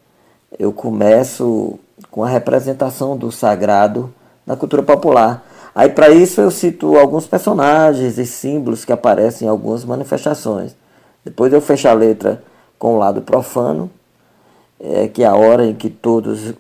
eu 0.58 0.74
começo 0.74 1.80
com 2.12 2.24
a 2.24 2.28
representação 2.28 3.16
do 3.16 3.32
sagrado 3.32 4.14
na 4.46 4.56
cultura 4.56 4.84
popular. 4.84 5.46
Aí 5.74 5.90
para 5.90 6.10
isso 6.10 6.42
eu 6.42 6.52
cito 6.52 6.98
alguns 6.98 7.28
personagens 7.28 8.18
e 8.18 8.26
símbolos 8.26 8.84
que 8.84 8.92
aparecem 8.92 9.48
em 9.48 9.52
algumas 9.52 9.86
manifestações. 9.86 10.76
Depois 11.24 11.54
eu 11.54 11.62
fecho 11.62 11.88
a 11.88 11.94
letra 11.94 12.44
com 12.78 12.96
o 12.96 12.98
lado 12.98 13.22
profano, 13.22 13.90
é, 14.80 15.08
que 15.08 15.24
é 15.24 15.28
a 15.28 15.36
hora 15.36 15.66
em 15.66 15.76
que 15.76 15.90
todos, 15.90 16.54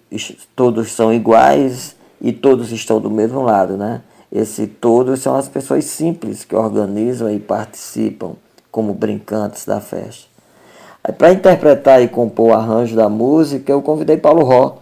todos 0.55 0.91
são 0.91 1.13
iguais 1.13 1.95
e 2.21 2.33
todos 2.33 2.71
estão 2.71 2.99
do 2.99 3.09
mesmo 3.09 3.41
lado, 3.41 3.77
né? 3.77 4.01
Esse 4.31 4.67
todos 4.67 5.21
são 5.21 5.35
as 5.35 5.47
pessoas 5.47 5.85
simples 5.85 6.43
que 6.43 6.55
organizam 6.55 7.31
e 7.31 7.39
participam 7.39 8.33
como 8.69 8.93
brincantes 8.93 9.65
da 9.65 9.81
festa. 9.81 10.27
Para 11.17 11.31
interpretar 11.31 12.01
e 12.03 12.07
compor 12.07 12.51
o 12.51 12.53
arranjo 12.53 12.95
da 12.95 13.09
música, 13.09 13.71
eu 13.71 13.81
convidei 13.81 14.17
Paulo 14.17 14.43
Ró, 14.43 14.77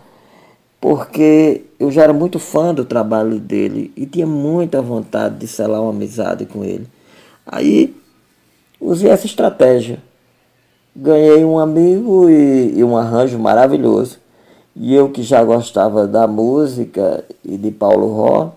porque 0.82 1.64
eu 1.80 1.92
já 1.92 2.04
era 2.04 2.14
muito 2.14 2.40
fã 2.40 2.74
do 2.74 2.84
trabalho 2.84 3.40
dele 3.40 3.92
e 3.96 4.06
tinha 4.06 4.26
muita 4.26 4.82
vontade 4.82 5.36
de 5.36 5.48
selar 5.48 5.82
uma 5.82 5.92
amizade 5.92 6.46
com 6.46 6.64
ele. 6.64 6.88
Aí 7.46 7.96
usei 8.80 9.10
essa 9.10 9.26
estratégia. 9.26 10.02
Ganhei 10.96 11.46
um 11.46 11.60
amigo 11.60 12.30
e, 12.30 12.80
e 12.80 12.84
um 12.84 12.98
arranjo 12.98 13.38
maravilhoso. 13.38 14.20
E 14.76 14.94
eu 14.94 15.10
que 15.10 15.22
já 15.22 15.44
gostava 15.44 16.08
da 16.08 16.28
música 16.28 17.24
e 17.44 17.58
de 17.58 17.72
Paulo 17.72 18.14
Ró, 18.14 18.52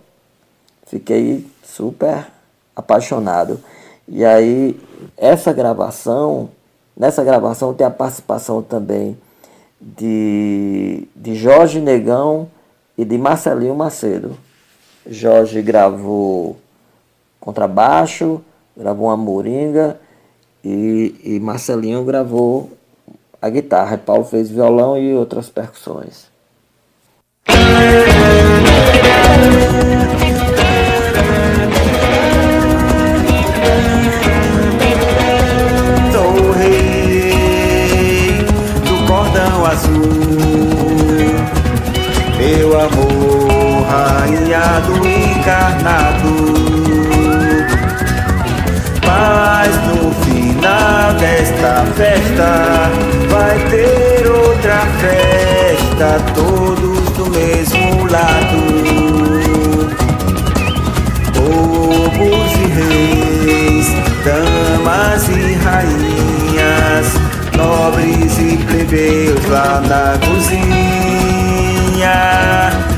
fiquei 0.87 1.47
super 1.63 2.27
apaixonado. 2.75 3.61
E 4.09 4.25
aí, 4.25 4.79
essa 5.17 5.53
gravação, 5.53 6.51
nessa 6.97 7.23
gravação 7.23 7.73
tem 7.73 7.87
a 7.87 7.91
participação 7.91 8.63
também 8.63 9.17
de, 9.81 11.07
de 11.15 11.35
Jorge 11.35 11.81
Negão 11.81 12.49
e 13.01 13.05
de 13.05 13.17
Marcelinho 13.17 13.75
Macedo. 13.75 14.37
Jorge 15.09 15.63
gravou 15.63 16.59
contrabaixo, 17.41 18.43
gravou 18.77 19.07
uma 19.07 19.17
moringa 19.17 19.99
e, 20.63 21.15
e 21.25 21.41
Marcelinho 21.41 22.05
gravou 22.05 22.71
a 23.41 23.49
guitarra. 23.49 23.97
Paulo 23.97 24.25
fez 24.25 24.51
violão 24.51 24.99
e 24.99 25.15
outras 25.15 25.49
percussões. 25.49 26.29
Todos 56.35 57.11
do 57.11 57.29
mesmo 57.31 58.07
lado. 58.11 58.57
Povos 61.35 62.53
e 62.55 62.67
reis, 62.73 63.87
damas 64.25 65.29
e 65.29 65.53
rainhas, 65.57 67.07
nobres 67.55 68.39
e 68.39 68.57
plebeus 68.65 69.45
lá 69.47 69.83
na 69.87 70.19
cozinha, 70.27 70.71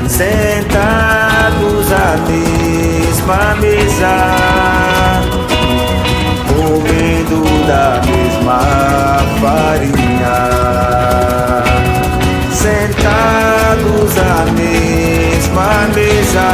sentados 0.07 1.91
à 1.91 2.15
mesma 2.25 3.55
mesa, 3.59 4.15
comendo 6.47 7.43
da 7.67 8.01
mesma 8.05 8.59
farinha. 9.41 10.02
À 14.15 14.45
mesma 14.51 15.87
mesa, 15.95 16.49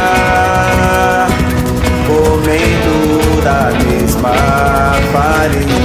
comendo 2.06 3.42
da 3.42 3.70
mesma 3.84 4.32
farinha. 5.12 5.79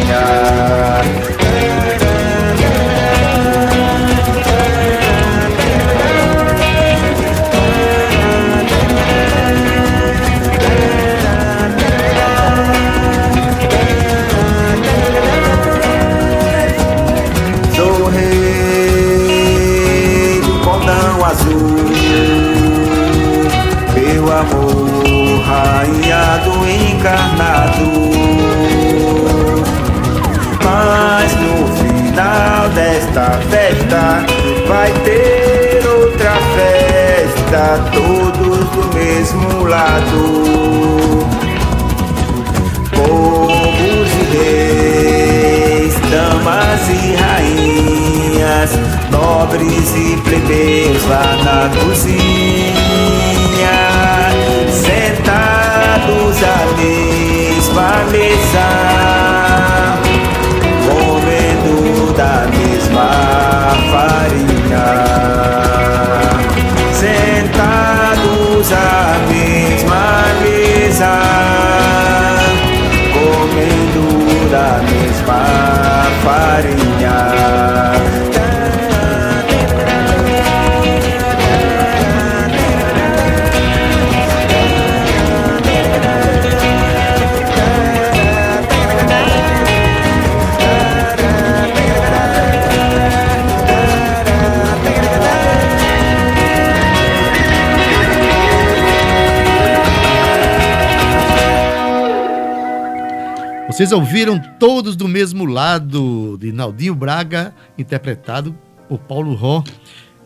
Vocês 103.76 103.92
ouviram 103.92 104.40
todos 104.58 104.96
do 104.96 105.06
mesmo 105.06 105.44
lado 105.44 106.38
de 106.40 106.54
Naldinho 106.54 106.96
Braga, 106.96 107.54
interpretado 107.78 108.58
por 108.88 109.00
Paulo 109.00 109.34
Ró. 109.34 109.66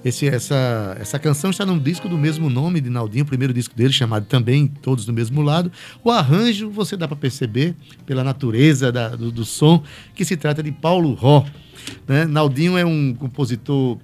Esse, 0.06 0.27
essa, 0.27 0.96
essa 1.00 1.18
canção 1.18 1.50
está 1.50 1.65
num 1.65 1.79
disco 1.79 2.08
do 2.08 2.15
mesmo 2.15 2.48
nome 2.48 2.79
de 2.79 2.91
Naldinho, 2.91 3.24
o 3.24 3.27
primeiro 3.27 3.51
disco 3.51 3.75
dele, 3.75 3.91
chamado 3.91 4.27
também 4.27 4.68
Todos 4.68 5.03
do 5.03 5.12
Mesmo 5.12 5.41
Lado. 5.41 5.72
O 6.03 6.12
arranjo, 6.12 6.70
você 6.70 6.96
dá 6.96 7.08
para 7.08 7.18
perceber 7.18 7.75
pela 8.06 8.24
natureza 8.24 8.91
da, 8.91 9.15
do, 9.15 9.32
do, 9.32 9.44
som, 9.44 9.82
que 10.13 10.24
se 10.24 10.38
trata 10.38 10.62
de 10.62 10.72
Paulo 10.72 11.15
Ró. 11.15 11.44
Né? 12.08 12.25
Naldinho 12.25 12.77
é 12.77 12.86
um 12.86 13.15
compositor 13.15 13.98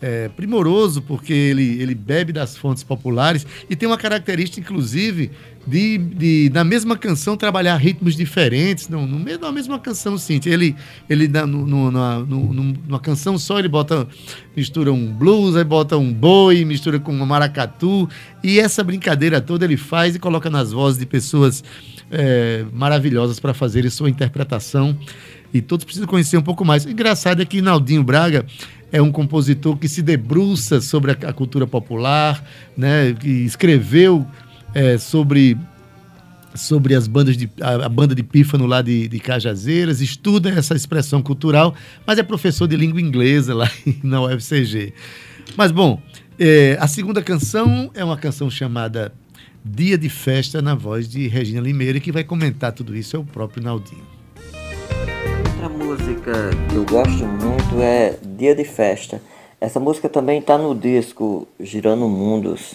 é, 0.00 0.28
primoroso, 0.28 1.02
porque 1.02 1.32
ele, 1.32 1.80
ele 1.80 1.94
bebe 1.94 2.32
das 2.32 2.56
fontes 2.56 2.82
populares 2.82 3.46
e 3.68 3.76
tem 3.76 3.86
uma 3.88 3.98
característica, 3.98 4.60
inclusive, 4.60 5.30
de, 5.66 5.98
de 5.98 6.50
na 6.52 6.64
mesma 6.64 6.96
canção 6.96 7.36
trabalhar 7.36 7.76
ritmos 7.76 8.16
diferentes, 8.16 8.88
não, 8.88 9.06
no 9.06 9.18
meio 9.18 9.38
da 9.38 9.52
mesma 9.52 9.78
canção, 9.78 10.16
sim. 10.16 10.40
Ele, 10.46 10.74
ele 11.08 11.28
no, 11.28 11.46
no, 11.46 11.90
numa, 11.90 12.18
no, 12.20 12.52
numa 12.52 12.98
canção 12.98 13.38
só, 13.38 13.58
ele 13.58 13.68
bota, 13.68 14.08
mistura 14.56 14.92
um 14.92 15.12
blues, 15.12 15.56
aí 15.56 15.64
bota 15.64 15.96
um 15.96 16.12
boi, 16.12 16.64
mistura 16.64 16.98
com 16.98 17.12
um 17.12 17.26
maracatu, 17.26 18.08
e 18.42 18.58
essa 18.58 18.82
brincadeira 18.82 19.40
toda 19.40 19.64
ele 19.64 19.76
faz 19.76 20.14
e 20.14 20.18
coloca 20.18 20.48
nas 20.48 20.72
vozes 20.72 20.98
de 20.98 21.06
pessoas 21.06 21.62
é, 22.10 22.64
maravilhosas 22.72 23.38
para 23.38 23.54
fazerem 23.54 23.90
sua 23.90 24.08
interpretação. 24.08 24.96
E 25.52 25.60
todos 25.60 25.84
precisam 25.84 26.06
conhecer 26.06 26.36
um 26.36 26.42
pouco 26.42 26.64
mais. 26.64 26.84
O 26.84 26.90
engraçado 26.90 27.42
é 27.42 27.44
que 27.44 27.60
Naldinho 27.60 28.04
Braga 28.04 28.46
é 28.92 29.02
um 29.02 29.10
compositor 29.10 29.76
que 29.76 29.88
se 29.88 30.00
debruça 30.00 30.80
sobre 30.80 31.10
a, 31.10 31.28
a 31.28 31.32
cultura 31.32 31.66
popular, 31.66 32.44
né, 32.76 33.12
que 33.18 33.28
escreveu 33.28 34.26
é, 34.74 34.98
sobre 34.98 35.56
sobre 36.54 36.94
as 36.94 37.06
bandas 37.06 37.36
de 37.36 37.48
a, 37.60 37.86
a, 37.86 37.88
banda 37.88 38.14
de 38.14 38.22
pífano 38.22 38.66
lá 38.66 38.82
de, 38.82 39.06
de 39.08 39.20
Cajazeiras, 39.20 40.00
estuda 40.00 40.50
essa 40.50 40.74
expressão 40.74 41.22
cultural, 41.22 41.74
mas 42.04 42.18
é 42.18 42.22
professor 42.22 42.66
de 42.66 42.76
língua 42.76 43.00
inglesa 43.00 43.54
lá 43.54 43.70
na 44.02 44.20
UFCG. 44.22 44.92
Mas 45.56 45.70
bom, 45.70 46.00
é, 46.38 46.76
a 46.80 46.88
segunda 46.88 47.22
canção 47.22 47.90
é 47.94 48.04
uma 48.04 48.16
canção 48.16 48.50
chamada 48.50 49.12
Dia 49.64 49.98
de 49.98 50.08
Festa 50.08 50.62
na 50.62 50.74
voz 50.74 51.08
de 51.08 51.28
Regina 51.28 51.60
Limeira, 51.60 51.98
e 51.98 52.00
que 52.00 52.10
vai 52.10 52.24
comentar 52.24 52.72
tudo 52.72 52.96
isso 52.96 53.16
é 53.16 53.18
o 53.18 53.24
próprio 53.24 53.62
Naldinho. 53.62 54.06
Outra 55.46 55.68
música 55.68 56.32
que 56.68 56.74
eu 56.74 56.84
gosto 56.84 57.26
muito 57.26 57.80
é 57.80 58.18
Dia 58.38 58.54
de 58.54 58.64
Festa. 58.64 59.20
Essa 59.60 59.78
música 59.78 60.08
também 60.08 60.38
está 60.38 60.56
no 60.56 60.74
disco 60.74 61.46
Girando 61.60 62.08
Mundos, 62.08 62.74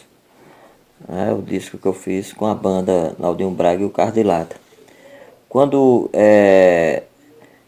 é 1.07 1.31
o 1.31 1.41
disco 1.41 1.77
que 1.77 1.85
eu 1.85 1.93
fiz 1.93 2.33
com 2.33 2.45
a 2.45 2.55
banda 2.55 3.15
Naldinho 3.19 3.51
Braga 3.51 3.81
e 3.81 3.85
o 3.85 3.89
Carro 3.89 4.11
de 4.11 4.23
Lata. 4.23 4.55
Quando 5.47 6.09
é, 6.11 7.03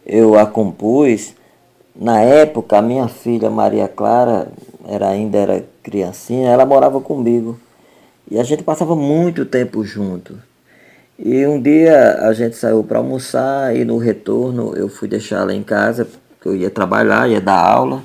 eu 0.06 0.38
a 0.38 0.46
compus, 0.46 1.34
na 1.96 2.20
época 2.22 2.78
a 2.78 2.82
minha 2.82 3.08
filha 3.08 3.50
Maria 3.50 3.88
Clara 3.88 4.48
era, 4.88 5.10
ainda 5.10 5.38
era 5.38 5.66
criancinha, 5.84 6.50
ela 6.50 6.66
morava 6.66 7.00
comigo. 7.00 7.60
E 8.30 8.40
a 8.40 8.44
gente 8.44 8.64
passava 8.64 8.96
muito 8.96 9.46
tempo 9.46 9.84
junto. 9.84 10.38
E 11.18 11.46
um 11.48 11.62
dia 11.62 12.20
a 12.22 12.34
gente 12.34 12.56
saiu 12.56 12.84
para 12.84 13.00
almoçar 13.00 13.76
e 13.76 13.86
no 13.86 13.98
retorno 13.98 14.76
eu 14.76 14.90
fui 14.90 15.08
deixar 15.08 15.38
ela 15.38 15.54
em 15.54 15.64
casa, 15.64 16.06
porque 16.06 16.50
eu 16.50 16.56
ia 16.56 16.70
trabalhar, 16.70 17.30
ia 17.30 17.42
dar 17.42 17.60
aula. 17.60 18.04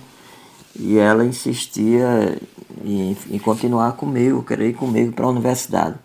E 0.78 0.98
ela 0.98 1.24
insistia 1.24 2.38
em, 2.84 3.16
em 3.30 3.38
continuar 3.38 3.92
comigo, 3.92 4.42
querer 4.42 4.70
ir 4.70 4.74
comigo 4.74 5.12
para 5.12 5.26
a 5.26 5.30
universidade. 5.30 5.96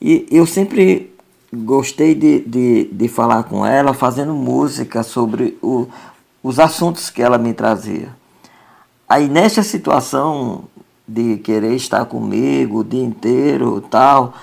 E 0.00 0.26
eu 0.30 0.46
sempre 0.46 1.12
gostei 1.52 2.14
de, 2.14 2.40
de, 2.40 2.84
de 2.92 3.08
falar 3.08 3.44
com 3.44 3.64
ela, 3.64 3.94
fazendo 3.94 4.34
música 4.34 5.02
sobre 5.02 5.56
o, 5.62 5.86
os 6.42 6.58
assuntos 6.58 7.10
que 7.10 7.22
ela 7.22 7.38
me 7.38 7.52
trazia. 7.52 8.14
Aí 9.08 9.28
nessa 9.28 9.62
situação 9.62 10.64
de 11.06 11.38
querer 11.38 11.74
estar 11.74 12.04
comigo 12.04 12.80
o 12.80 12.84
dia 12.84 13.02
inteiro 13.02 13.80
tal, 13.80 14.34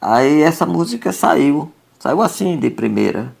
aí 0.00 0.40
essa 0.40 0.64
música 0.64 1.12
saiu, 1.12 1.70
saiu 1.98 2.22
assim 2.22 2.58
de 2.58 2.70
primeira. 2.70 3.34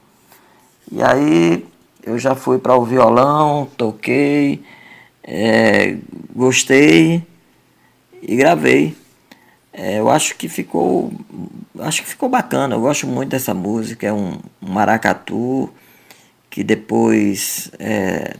E 0.92 1.02
aí 1.02 1.66
eu 2.02 2.18
já 2.18 2.34
fui 2.34 2.58
para 2.58 2.76
o 2.76 2.84
violão, 2.84 3.66
toquei, 3.78 4.62
é, 5.22 5.96
gostei 6.36 7.26
e 8.26 8.36
gravei. 8.36 8.96
É, 9.72 9.98
eu 9.98 10.08
acho 10.08 10.36
que 10.36 10.48
ficou 10.48 11.12
acho 11.80 12.02
que 12.02 12.08
ficou 12.08 12.28
bacana. 12.28 12.74
Eu 12.74 12.80
gosto 12.80 13.06
muito 13.06 13.30
dessa 13.30 13.52
música. 13.52 14.06
É 14.06 14.12
um, 14.12 14.38
um 14.62 14.72
maracatu 14.72 15.70
que 16.48 16.62
depois 16.62 17.70
é, 17.78 18.36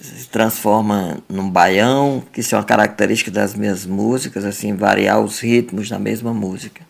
se 0.00 0.28
transforma 0.28 1.18
num 1.28 1.48
baião, 1.48 2.22
que 2.32 2.40
isso 2.40 2.54
é 2.54 2.58
uma 2.58 2.64
característica 2.64 3.30
das 3.30 3.54
minhas 3.54 3.86
músicas, 3.86 4.44
assim, 4.44 4.74
variar 4.74 5.20
os 5.20 5.40
ritmos 5.40 5.90
na 5.90 5.98
mesma 5.98 6.34
música. 6.34 6.82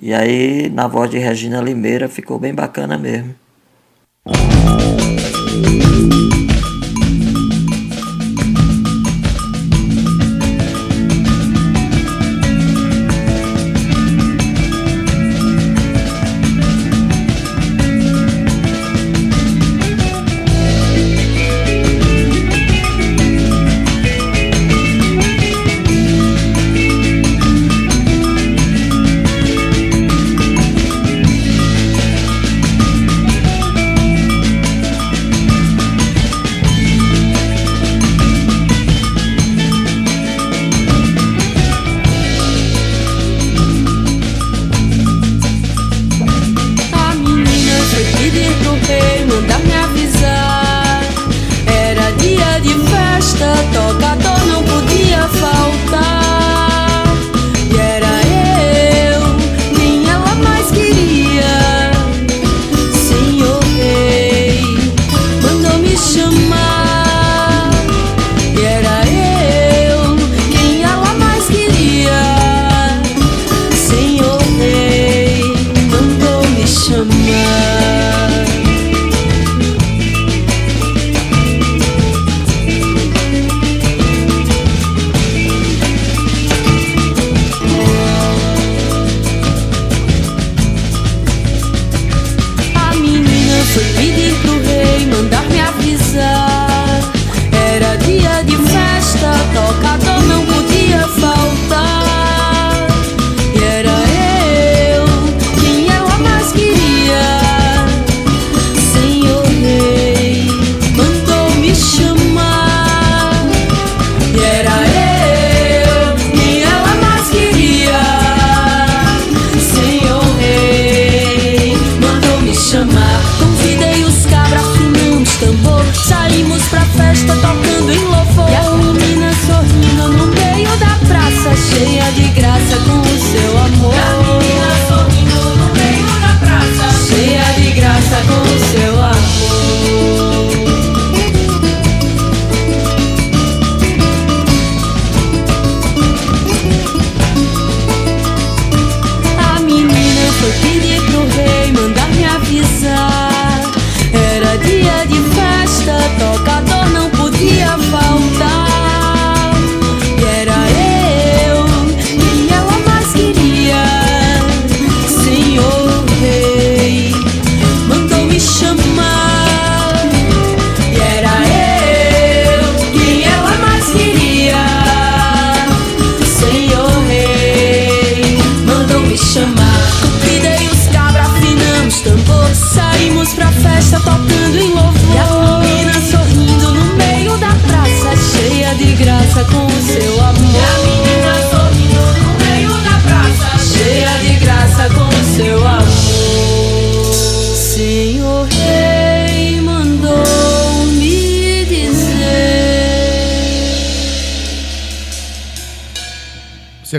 E 0.00 0.14
aí, 0.14 0.70
na 0.70 0.88
voz 0.88 1.10
de 1.10 1.18
Regina 1.18 1.60
Limeira, 1.60 2.08
ficou 2.08 2.38
bem 2.38 2.54
bacana 2.54 2.96
mesmo. 2.96 3.34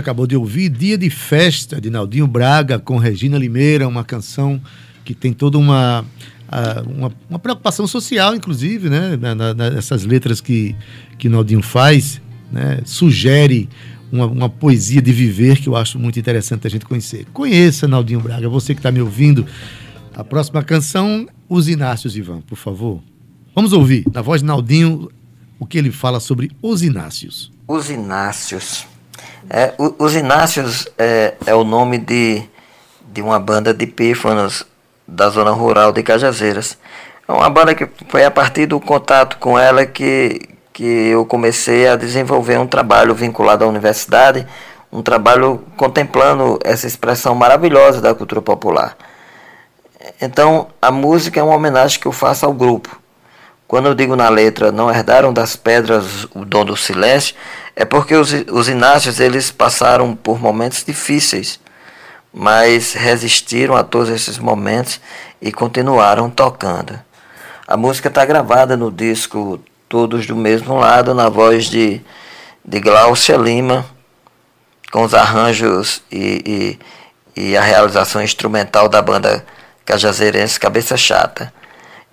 Acabou 0.02 0.26
de 0.26 0.36
ouvir 0.36 0.68
Dia 0.68 0.98
de 0.98 1.08
Festa 1.08 1.80
de 1.80 1.88
Naldinho 1.88 2.26
Braga 2.26 2.78
com 2.78 2.98
Regina 2.98 3.38
Limeira, 3.38 3.88
uma 3.88 4.04
canção 4.04 4.60
que 5.04 5.14
tem 5.14 5.32
toda 5.32 5.56
uma, 5.56 6.04
uma, 6.86 7.12
uma, 7.30 7.38
preocupação 7.38 7.86
social, 7.86 8.34
inclusive, 8.34 8.90
né? 8.90 9.18
Nessas 9.56 10.04
letras 10.04 10.40
que, 10.40 10.76
que 11.18 11.28
Naldinho 11.28 11.62
faz, 11.62 12.20
né? 12.50 12.80
sugere 12.84 13.68
uma, 14.10 14.26
uma, 14.26 14.48
poesia 14.48 15.00
de 15.00 15.12
viver 15.12 15.58
que 15.58 15.68
eu 15.68 15.76
acho 15.76 15.98
muito 15.98 16.18
interessante 16.18 16.66
a 16.66 16.70
gente 16.70 16.84
conhecer. 16.84 17.26
Conheça 17.32 17.88
Naldinho 17.88 18.20
Braga, 18.20 18.48
você 18.48 18.74
que 18.74 18.80
está 18.80 18.90
me 18.90 19.00
ouvindo. 19.00 19.46
A 20.14 20.22
próxima 20.22 20.62
canção, 20.62 21.26
Os 21.48 21.68
Inácios, 21.68 22.16
Ivan, 22.16 22.42
por 22.42 22.56
favor. 22.56 23.00
Vamos 23.54 23.72
ouvir, 23.72 24.04
na 24.12 24.20
voz 24.20 24.42
de 24.42 24.46
Naldinho, 24.46 25.10
o 25.58 25.64
que 25.64 25.78
ele 25.78 25.90
fala 25.90 26.20
sobre 26.20 26.50
os 26.60 26.82
Inácios. 26.82 27.50
Os 27.66 27.88
Inácios. 27.88 28.91
É, 29.54 29.74
os 29.76 30.14
Inácios 30.14 30.88
é, 30.96 31.34
é, 31.44 31.54
o 31.54 31.62
nome 31.62 31.98
de, 31.98 32.42
de 33.02 33.20
uma 33.20 33.38
banda 33.38 33.74
de 33.74 33.86
pífanos 33.86 34.64
da 35.06 35.28
zona 35.28 35.50
rural 35.50 35.92
de 35.92 36.02
Cajazeiras. 36.02 36.78
É 37.28 37.32
uma 37.32 37.50
banda 37.50 37.74
que 37.74 37.86
foi 38.08 38.24
a 38.24 38.30
partir 38.30 38.64
do 38.64 38.80
contato 38.80 39.36
com 39.36 39.58
ela 39.58 39.84
que, 39.84 40.48
que 40.72 40.82
eu 41.10 41.26
comecei 41.26 41.86
a 41.86 41.96
desenvolver 41.96 42.58
um 42.58 42.66
trabalho 42.66 43.14
vinculado 43.14 43.62
à 43.62 43.68
universidade, 43.68 44.46
um 44.90 45.02
trabalho 45.02 45.62
contemplando 45.76 46.58
essa 46.64 46.86
expressão 46.86 47.34
maravilhosa 47.34 48.00
da 48.00 48.14
cultura 48.14 48.40
popular. 48.40 48.96
Então, 50.18 50.68
a 50.80 50.90
música 50.90 51.38
é 51.38 51.42
uma 51.42 51.54
homenagem 51.54 52.00
que 52.00 52.06
eu 52.06 52.12
faço 52.12 52.46
ao 52.46 52.54
grupo. 52.54 53.01
Quando 53.72 53.86
eu 53.86 53.94
digo 53.94 54.14
na 54.14 54.28
letra, 54.28 54.70
não 54.70 54.90
herdaram 54.90 55.32
das 55.32 55.56
pedras 55.56 56.24
o 56.34 56.44
dom 56.44 56.62
do 56.62 56.76
silêncio, 56.76 57.34
é 57.74 57.86
porque 57.86 58.14
os, 58.14 58.30
os 58.50 58.68
Inácios 58.68 59.18
eles 59.18 59.50
passaram 59.50 60.14
por 60.14 60.38
momentos 60.38 60.84
difíceis, 60.84 61.58
mas 62.30 62.92
resistiram 62.92 63.74
a 63.74 63.82
todos 63.82 64.10
esses 64.10 64.36
momentos 64.36 65.00
e 65.40 65.50
continuaram 65.50 66.28
tocando. 66.28 67.00
A 67.66 67.74
música 67.74 68.08
está 68.08 68.26
gravada 68.26 68.76
no 68.76 68.90
disco 68.92 69.58
todos 69.88 70.26
do 70.26 70.36
mesmo 70.36 70.78
lado, 70.78 71.14
na 71.14 71.30
voz 71.30 71.64
de, 71.64 71.98
de 72.62 72.78
Glaucia 72.78 73.38
Lima, 73.38 73.86
com 74.92 75.02
os 75.02 75.14
arranjos 75.14 76.02
e, 76.12 76.78
e, 77.34 77.42
e 77.42 77.56
a 77.56 77.62
realização 77.62 78.22
instrumental 78.22 78.86
da 78.86 79.00
banda 79.00 79.42
cajazeirense 79.86 80.60
Cabeça 80.60 80.94
Chata. 80.94 81.50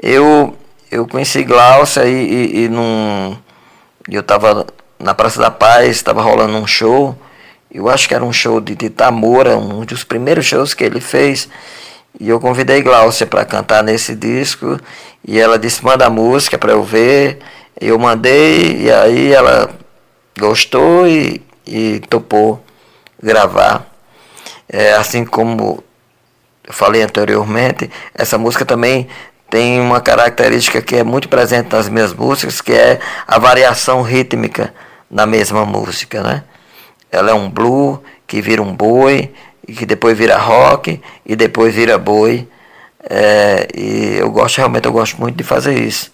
Eu, 0.01 0.57
eu 0.91 1.07
conheci 1.07 1.43
Glaucia 1.43 2.05
e, 2.05 2.13
e, 2.13 2.63
e 2.63 2.69
num, 2.69 3.37
eu 4.09 4.21
estava 4.21 4.65
na 4.97 5.13
Praça 5.13 5.39
da 5.39 5.51
Paz, 5.51 5.89
estava 5.89 6.21
rolando 6.21 6.57
um 6.57 6.67
show, 6.67 7.15
eu 7.71 7.87
acho 7.87 8.07
que 8.07 8.15
era 8.15 8.23
um 8.23 8.33
show 8.33 8.59
de, 8.59 8.75
de 8.75 8.89
Tamora, 8.89 9.57
um 9.57 9.85
dos 9.85 10.03
primeiros 10.03 10.45
shows 10.45 10.73
que 10.73 10.83
ele 10.83 10.99
fez, 10.99 11.47
e 12.19 12.27
eu 12.27 12.39
convidei 12.39 12.81
Glaucia 12.81 13.27
para 13.27 13.45
cantar 13.45 13.83
nesse 13.83 14.15
disco, 14.15 14.79
e 15.25 15.39
ela 15.39 15.59
disse, 15.59 15.83
manda 15.83 16.05
a 16.05 16.09
música 16.09 16.57
para 16.57 16.71
eu 16.71 16.83
ver, 16.83 17.39
eu 17.79 17.97
mandei 17.97 18.81
e 18.81 18.91
aí 18.91 19.31
ela 19.31 19.69
gostou 20.37 21.07
e, 21.07 21.41
e 21.65 21.99
topou 22.09 22.63
gravar. 23.21 23.85
É, 24.67 24.93
assim 24.93 25.25
como 25.25 25.83
eu 26.63 26.73
falei 26.73 27.01
anteriormente, 27.01 27.89
essa 28.13 28.37
música 28.37 28.65
também 28.65 29.07
tem 29.49 29.79
uma 29.79 29.99
característica 29.99 30.81
que 30.81 30.95
é 30.95 31.03
muito 31.03 31.27
presente 31.27 31.71
nas 31.71 31.89
minhas 31.89 32.13
músicas, 32.13 32.61
que 32.61 32.71
é 32.71 32.99
a 33.27 33.39
variação 33.39 34.01
rítmica 34.01 34.73
na 35.09 35.25
mesma 35.25 35.65
música, 35.65 36.21
né? 36.21 36.43
Ela 37.11 37.31
é 37.31 37.33
um 37.33 37.49
blue 37.49 38.01
que 38.27 38.41
vira 38.41 38.61
um 38.61 38.75
boi, 38.75 39.31
e 39.69 39.73
que 39.73 39.85
depois 39.85 40.17
vira 40.17 40.37
rock, 40.37 40.99
e 41.23 41.35
depois 41.35 41.73
vira 41.75 41.97
boi. 41.97 42.47
É, 43.07 43.67
e 43.75 44.17
eu 44.17 44.31
gosto, 44.31 44.57
realmente 44.57 44.85
eu 44.85 44.91
gosto 44.91 45.19
muito 45.19 45.35
de 45.35 45.43
fazer 45.43 45.77
isso. 45.77 46.11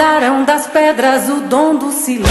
herdarão 0.00 0.44
das 0.44 0.66
pedras 0.66 1.28
o 1.28 1.40
dom 1.42 1.76
do 1.76 1.92
silêncio. 1.92 2.30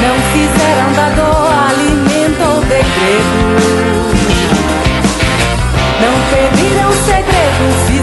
Não 0.00 0.16
fizeram 0.32 0.92
da 0.94 1.10
dor 1.10 1.52
alimento 1.68 2.42
ou 2.42 2.60
degrego. 2.62 3.66
Não 6.00 6.14
pediram 6.30 6.90
segredos. 7.04 7.95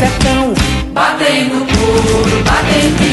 sertão. 0.00 0.54
Batem 0.94 1.50
no 1.50 1.66
couro, 1.66 2.42
batem 2.44 3.09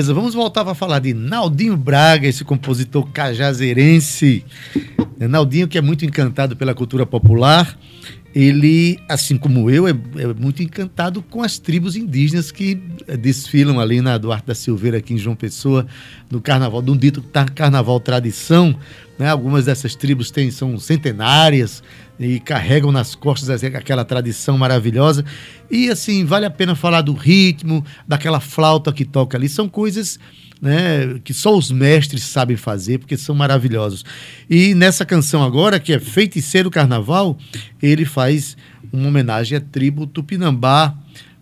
beleza, 0.00 0.14
vamos 0.14 0.32
voltar 0.32 0.64
para 0.64 0.74
falar 0.74 0.98
de 0.98 1.12
Naldinho 1.12 1.76
Braga, 1.76 2.26
esse 2.26 2.42
compositor 2.42 3.06
cajazeirense. 3.12 4.42
Naldinho, 5.18 5.68
que 5.68 5.76
é 5.76 5.82
muito 5.82 6.06
encantado 6.06 6.56
pela 6.56 6.74
cultura 6.74 7.04
popular, 7.04 7.78
ele, 8.34 8.98
assim 9.08 9.36
como 9.36 9.68
eu, 9.68 9.88
é, 9.88 9.90
é, 9.90 10.34
muito 10.38 10.62
encantado 10.62 11.20
com 11.20 11.42
as 11.42 11.58
tribos 11.58 11.96
indígenas 11.96 12.52
que 12.52 12.80
eh, 13.08 13.16
desfilam 13.16 13.80
ali 13.80 14.00
na 14.00 14.16
Duarte 14.18 14.46
da 14.46 14.54
Silveira, 14.54 14.98
aqui 14.98 15.14
em 15.14 15.18
João 15.18 15.34
Pessoa, 15.34 15.86
no 16.30 16.40
carnaval, 16.40 16.80
de 16.80 16.90
um 16.92 16.96
dito 16.96 17.24
carnaval 17.54 17.98
tradição. 17.98 18.76
Né? 19.18 19.28
Algumas 19.28 19.64
dessas 19.64 19.96
tribos 19.96 20.30
têm, 20.30 20.50
são 20.50 20.78
centenárias 20.78 21.82
e 22.20 22.38
carregam 22.38 22.92
nas 22.92 23.16
costas 23.16 23.64
aquela 23.64 24.04
tradição 24.04 24.56
maravilhosa. 24.56 25.24
E, 25.68 25.88
assim, 25.90 26.24
vale 26.24 26.46
a 26.46 26.50
pena 26.50 26.76
falar 26.76 27.02
do 27.02 27.14
ritmo, 27.14 27.84
daquela 28.06 28.38
flauta 28.38 28.92
que 28.92 29.04
toca 29.04 29.36
ali. 29.36 29.48
São 29.48 29.68
coisas 29.68 30.20
né, 30.60 31.18
que 31.24 31.32
só 31.32 31.56
os 31.56 31.70
mestres 31.70 32.24
sabem 32.24 32.56
fazer, 32.56 32.98
porque 32.98 33.16
são 33.16 33.34
maravilhosos. 33.34 34.04
E 34.48 34.74
nessa 34.74 35.04
canção 35.04 35.42
agora, 35.42 35.80
que 35.80 35.92
é 35.92 35.98
Feiticeiro 35.98 36.70
Carnaval, 36.70 37.36
ele 37.82 38.04
faz 38.04 38.56
uma 38.92 39.08
homenagem 39.08 39.56
à 39.56 39.60
tribo 39.60 40.06
Tupinambá. 40.06 40.94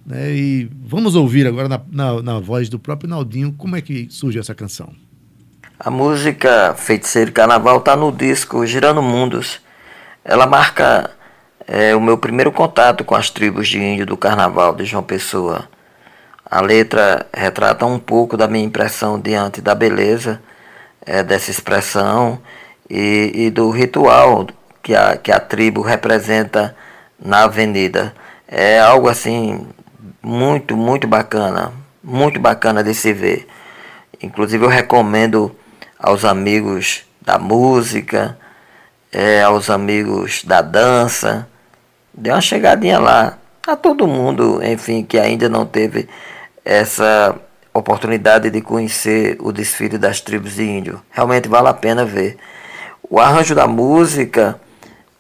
Né, 0.07 0.33
e 0.35 0.71
vamos 0.85 1.15
ouvir 1.15 1.47
agora 1.47 1.69
na, 1.69 1.81
na, 1.91 2.23
na 2.23 2.39
voz 2.39 2.69
do 2.69 2.79
próprio 2.79 3.11
Naldinho 3.11 3.53
como 3.53 3.77
é 3.77 3.81
que 3.81 4.07
surge 4.11 4.39
essa 4.39 4.55
canção. 4.55 4.93
A 5.79 5.91
música 5.91 6.75
Feiticeiro 6.77 7.31
Carnaval 7.31 7.79
está 7.79 7.95
no 7.95 8.11
disco 8.11 8.67
Girando 8.67 9.03
Mundos. 9.03 9.61
Ela 10.25 10.47
marca 10.47 11.11
é, 11.67 11.95
o 11.95 12.01
meu 12.01 12.19
primeiro 12.19 12.51
contato 12.51 13.05
com 13.05 13.15
as 13.15 13.31
tribos 13.31 13.69
de 13.69 13.79
índio 13.79 14.07
do 14.07 14.17
Carnaval 14.17 14.75
de 14.75 14.85
João 14.85 15.03
Pessoa. 15.03 15.69
A 16.51 16.63
letra 16.63 17.27
retrata 17.35 17.85
um 17.85 17.99
pouco 17.99 18.37
da 18.37 18.49
minha 18.49 18.65
impressão 18.65 19.21
diante 19.21 19.61
da 19.61 19.75
beleza 19.75 20.41
é, 21.05 21.23
dessa 21.23 21.51
expressão 21.51 22.41
e, 22.89 23.33
e, 23.35 23.51
do 23.51 23.71
ritual 23.71 24.47
que 24.83 24.95
a, 24.95 25.17
que 25.17 25.31
a 25.31 25.39
tribo 25.39 25.83
representa 25.83 26.75
na 27.23 27.45
avenida. 27.45 28.15
É 28.47 28.81
algo 28.81 29.09
assim 29.09 29.67
muito, 30.23 30.75
muito 30.75 31.07
bacana, 31.07 31.71
muito 32.03 32.41
bacana 32.41 32.83
de 32.83 32.95
se 32.95 33.13
ver. 33.13 33.47
Inclusive 34.23 34.65
eu 34.65 34.71
recomendo 34.71 35.55
aos 35.99 36.25
amigos 36.25 37.05
da 37.21 37.39
música, 37.39 38.39
é, 39.13 39.43
aos 39.43 39.69
amigos 39.69 40.43
da 40.45 40.63
dança, 40.63 41.47
dê 42.15 42.31
uma 42.31 42.41
chegadinha 42.41 42.99
lá. 42.99 43.37
A 43.67 43.77
todo 43.77 44.09
mundo, 44.09 44.61
enfim, 44.65 45.05
que 45.05 45.19
ainda 45.19 45.47
não 45.47 45.67
teve 45.67 46.09
essa 46.69 47.35
oportunidade 47.73 48.51
de 48.51 48.61
conhecer 48.61 49.39
o 49.41 49.51
desfile 49.51 49.97
das 49.97 50.21
tribos 50.21 50.57
de 50.57 50.65
índio. 50.65 51.01
Realmente 51.11 51.49
vale 51.49 51.69
a 51.69 51.73
pena 51.73 52.05
ver. 52.05 52.37
O 53.09 53.19
arranjo 53.19 53.55
da 53.55 53.67
música 53.67 54.61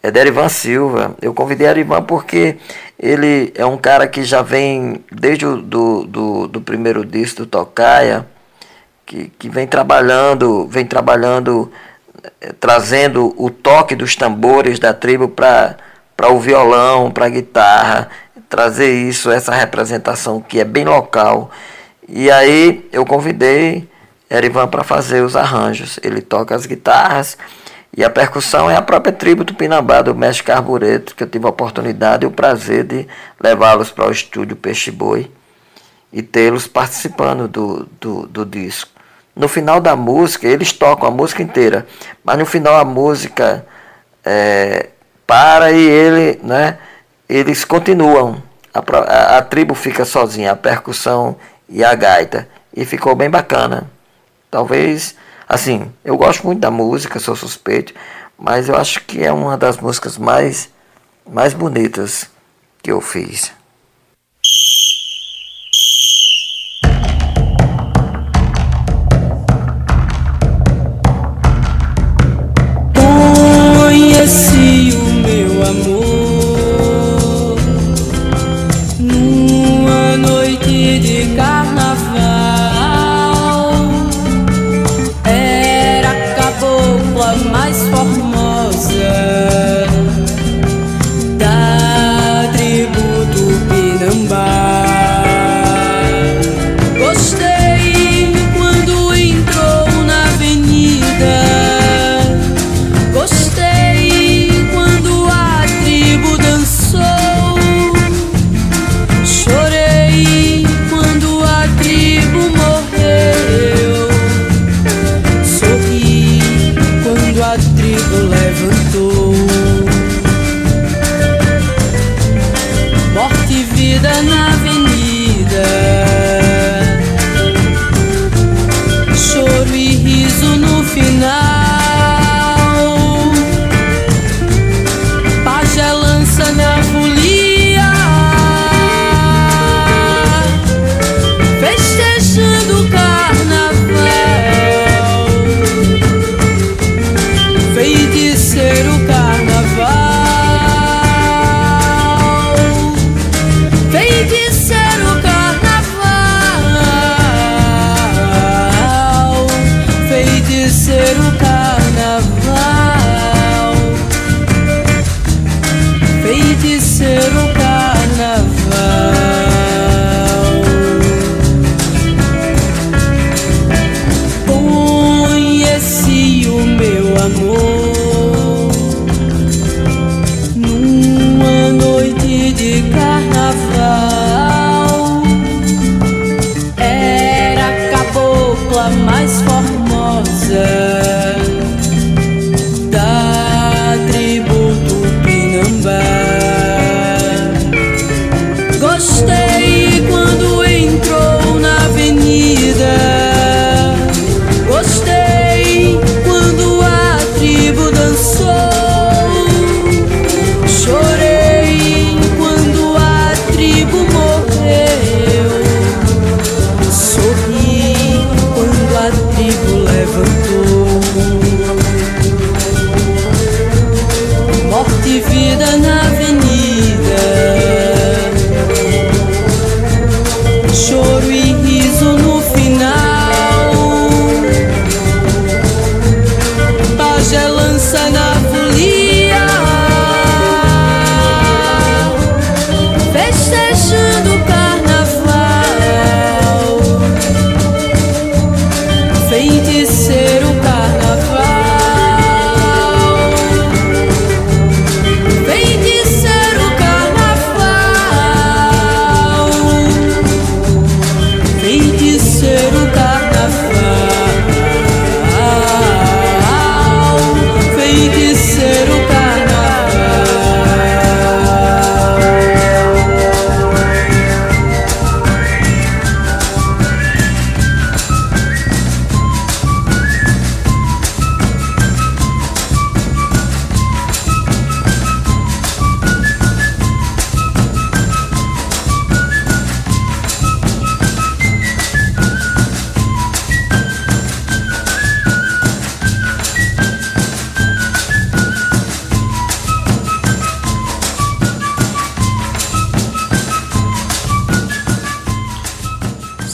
é 0.02 0.10
de 0.10 0.20
Erivan 0.20 0.50
Silva. 0.50 1.16
Eu 1.22 1.32
convidei 1.32 1.66
Erivan 1.66 2.02
porque 2.02 2.58
ele 2.98 3.50
é 3.54 3.64
um 3.64 3.78
cara 3.78 4.06
que 4.06 4.22
já 4.24 4.42
vem 4.42 5.02
desde 5.10 5.46
o 5.46 5.56
do, 5.56 6.04
do, 6.04 6.48
do 6.48 6.60
primeiro 6.60 7.02
disco 7.02 7.40
do 7.40 7.46
Tocaia, 7.46 8.26
que, 9.06 9.32
que 9.38 9.48
vem 9.48 9.66
trabalhando, 9.66 10.68
vem 10.68 10.84
trabalhando, 10.84 11.72
eh, 12.42 12.52
trazendo 12.60 13.34
o 13.42 13.48
toque 13.48 13.96
dos 13.96 14.14
tambores 14.14 14.78
da 14.78 14.92
tribo 14.92 15.28
para 15.28 15.78
o 16.30 16.38
violão, 16.38 17.10
para 17.10 17.24
a 17.24 17.30
guitarra 17.30 18.10
trazer 18.48 18.92
isso, 18.92 19.30
essa 19.30 19.54
representação 19.54 20.40
que 20.40 20.60
é 20.60 20.64
bem 20.64 20.84
local. 20.84 21.50
E 22.08 22.30
aí 22.30 22.88
eu 22.92 23.04
convidei 23.04 23.88
Erivan 24.30 24.68
para 24.68 24.82
fazer 24.82 25.22
os 25.22 25.36
arranjos. 25.36 25.98
Ele 26.02 26.20
toca 26.20 26.54
as 26.54 26.66
guitarras 26.66 27.36
e 27.96 28.04
a 28.04 28.10
percussão 28.10 28.70
é 28.70 28.76
a 28.76 28.82
própria 28.82 29.12
tribo 29.12 29.44
do 29.44 29.54
Pinambá, 29.54 30.02
do 30.02 30.14
Mestre 30.14 30.44
Carbureto, 30.44 31.14
que 31.14 31.22
eu 31.22 31.26
tive 31.26 31.46
a 31.46 31.50
oportunidade 31.50 32.24
e 32.24 32.26
o 32.26 32.30
prazer 32.30 32.84
de 32.84 33.06
levá-los 33.40 33.90
para 33.90 34.06
o 34.06 34.12
estúdio 34.12 34.56
Peixe 34.56 34.90
Boi 34.90 35.30
e 36.12 36.22
tê-los 36.22 36.66
participando 36.66 37.48
do, 37.48 37.88
do, 38.00 38.26
do 38.26 38.46
disco. 38.46 38.90
No 39.34 39.48
final 39.48 39.80
da 39.80 39.94
música, 39.94 40.46
eles 40.46 40.72
tocam 40.72 41.08
a 41.08 41.10
música 41.10 41.42
inteira, 41.42 41.86
mas 42.24 42.38
no 42.38 42.46
final 42.46 42.76
a 42.76 42.84
música 42.84 43.64
é, 44.24 44.88
para 45.26 45.70
e 45.70 45.80
ele, 45.80 46.40
né? 46.42 46.78
Eles 47.28 47.64
continuam. 47.64 48.42
A, 48.72 48.78
a, 48.78 49.38
a, 49.38 49.42
tribo 49.42 49.74
fica 49.74 50.04
sozinha, 50.04 50.52
a 50.52 50.56
percussão 50.56 51.36
e 51.68 51.84
a 51.84 51.94
gaita. 51.94 52.48
E 52.74 52.84
ficou 52.84 53.14
bem 53.14 53.28
bacana. 53.28 53.90
Talvez, 54.50 55.14
assim, 55.48 55.92
eu 56.04 56.16
gosto 56.16 56.46
muito 56.46 56.60
da 56.60 56.70
música, 56.70 57.18
sou 57.18 57.36
suspeito, 57.36 57.92
mas 58.38 58.68
eu 58.68 58.76
acho 58.76 59.04
que 59.04 59.22
é 59.22 59.32
uma 59.32 59.58
das 59.58 59.76
músicas 59.76 60.16
mais, 60.16 60.70
mais 61.28 61.52
bonitas 61.52 62.30
que 62.82 62.90
eu 62.90 63.00
fiz. 63.00 63.52
Conheci 72.94 74.57
Fade 80.98 81.47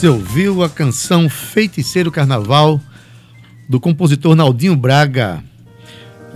Você 0.05 0.09
ouviu 0.09 0.61
a 0.61 0.69
canção 0.69 1.27
Feiticeiro 1.27 2.11
Carnaval 2.11 2.79
do 3.67 3.79
compositor 3.79 4.35
Naldinho 4.35 4.75
Braga. 4.75 5.43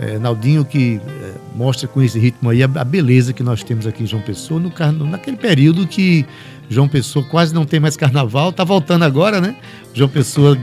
É, 0.00 0.18
Naldinho 0.18 0.64
que 0.64 1.00
é, 1.00 1.34
mostra 1.54 1.86
com 1.86 2.02
esse 2.02 2.18
ritmo 2.18 2.50
aí 2.50 2.64
a, 2.64 2.66
a, 2.74 2.82
beleza 2.82 3.32
que 3.32 3.44
nós 3.44 3.62
temos 3.62 3.86
aqui 3.86 4.02
em 4.02 4.06
João 4.08 4.24
Pessoa, 4.24 4.58
no, 4.58 5.06
naquele 5.06 5.36
período 5.36 5.86
que 5.86 6.26
João 6.68 6.88
Pessoa 6.88 7.24
quase 7.26 7.54
não 7.54 7.64
tem 7.64 7.78
mais 7.78 7.96
carnaval, 7.96 8.52
tá 8.52 8.64
voltando 8.64 9.04
agora, 9.04 9.40
né? 9.40 9.54
João 9.94 10.10
Pessoa 10.10 10.58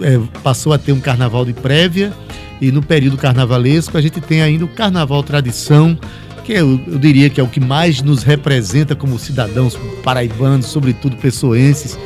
é, 0.00 0.18
passou 0.42 0.72
a 0.72 0.78
ter 0.78 0.92
um 0.92 1.00
carnaval 1.00 1.44
de 1.44 1.52
prévia 1.52 2.10
e 2.58 2.72
no 2.72 2.80
período 2.80 3.18
carnavalesco 3.18 3.98
a 3.98 4.00
gente 4.00 4.18
tem 4.18 4.40
ainda 4.40 4.64
o 4.64 4.68
carnaval 4.68 5.22
tradição, 5.22 5.94
que 6.42 6.54
eu, 6.54 6.80
eu 6.86 6.98
diria 6.98 7.28
que 7.28 7.38
é 7.38 7.44
o 7.44 7.48
que 7.48 7.60
mais 7.60 8.00
nos 8.00 8.22
representa 8.22 8.96
como 8.96 9.18
cidadãos 9.18 9.78
paraibanos, 10.02 10.68
sobretudo 10.68 11.18
pessoenses 11.18 11.98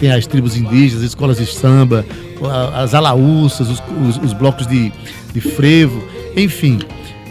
tem 0.00 0.10
as 0.10 0.26
tribos 0.26 0.56
indígenas, 0.56 1.04
as 1.04 1.10
escolas 1.10 1.36
de 1.36 1.46
samba, 1.46 2.04
as 2.74 2.94
alaúças, 2.94 3.68
os, 3.68 3.82
os, 4.08 4.16
os 4.16 4.32
blocos 4.32 4.66
de, 4.66 4.90
de 5.32 5.40
frevo, 5.40 6.02
enfim. 6.34 6.80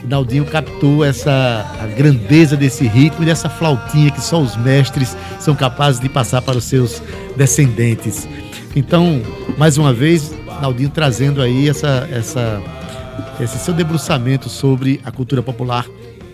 Naldinho 0.03 0.45
captou 0.45 1.03
essa 1.03 1.65
a 1.79 1.87
grandeza 1.87 2.55
desse 2.55 2.87
ritmo 2.87 3.23
e 3.23 3.25
dessa 3.25 3.49
flautinha 3.49 4.11
que 4.11 4.21
só 4.21 4.39
os 4.39 4.55
mestres 4.55 5.17
são 5.39 5.55
capazes 5.55 5.99
de 5.99 6.07
passar 6.07 6.41
para 6.41 6.57
os 6.57 6.63
seus 6.63 7.01
descendentes. 7.35 8.27
Então, 8.75 9.21
mais 9.57 9.77
uma 9.77 9.91
vez, 9.91 10.33
Naldinho 10.61 10.89
trazendo 10.89 11.41
aí 11.41 11.67
essa, 11.67 12.07
essa, 12.11 12.61
esse 13.39 13.57
seu 13.57 13.73
debruçamento 13.73 14.47
sobre 14.47 15.01
a 15.03 15.11
cultura 15.11 15.41
popular 15.41 15.85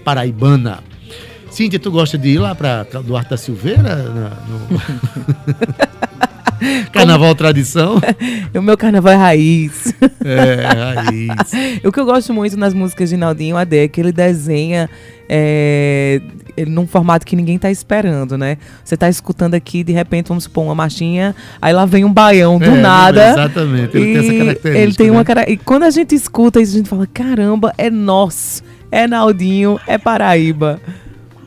paraibana. 0.03 0.83
Cíntia, 1.49 1.79
tu 1.79 1.89
gosta 1.89 2.17
de 2.17 2.29
ir 2.29 2.39
lá 2.39 2.53
para 2.53 2.83
Duarte 2.83 3.29
da 3.29 3.37
Silveira? 3.37 3.95
No... 3.95 4.81
carnaval 6.91 7.27
Como... 7.27 7.35
tradição? 7.35 8.01
o 8.53 8.61
meu 8.61 8.77
carnaval 8.77 9.13
é 9.13 9.15
raiz. 9.15 9.93
É, 10.25 10.65
raiz. 10.65 11.83
o 11.83 11.91
que 11.91 11.99
eu 11.99 12.05
gosto 12.05 12.33
muito 12.33 12.57
nas 12.57 12.73
músicas 12.73 13.09
de 13.09 13.17
Naldinho 13.17 13.55
Adé 13.57 13.83
é 13.83 13.87
que 13.87 14.01
ele 14.01 14.11
desenha 14.11 14.89
é, 15.29 16.19
num 16.67 16.87
formato 16.87 17.25
que 17.25 17.35
ninguém 17.35 17.59
tá 17.59 17.69
esperando, 17.69 18.37
né? 18.37 18.57
Você 18.83 18.97
tá 18.97 19.07
escutando 19.07 19.53
aqui, 19.53 19.83
de 19.83 19.93
repente, 19.93 20.29
vamos 20.29 20.45
supor, 20.45 20.63
uma 20.63 20.75
marchinha, 20.75 21.35
aí 21.61 21.73
lá 21.73 21.85
vem 21.85 22.03
um 22.03 22.11
baião 22.11 22.57
do 22.57 22.65
é, 22.65 22.81
nada. 22.81 23.31
Exatamente, 23.31 23.97
ele 23.97 24.05
tem 24.05 24.17
essa 24.17 24.33
característica. 24.33 24.77
Ele 24.77 24.93
tem 24.95 25.07
né? 25.07 25.11
uma 25.13 25.23
cara... 25.23 25.49
E 25.49 25.57
quando 25.57 25.83
a 25.83 25.91
gente 25.91 26.15
escuta 26.15 26.59
isso, 26.59 26.73
a 26.73 26.77
gente 26.77 26.89
fala: 26.89 27.07
caramba, 27.07 27.73
é 27.77 27.89
nosso, 27.89 28.63
é 28.91 29.07
Naldinho, 29.07 29.79
é 29.85 29.97
Paraíba. 29.97 30.79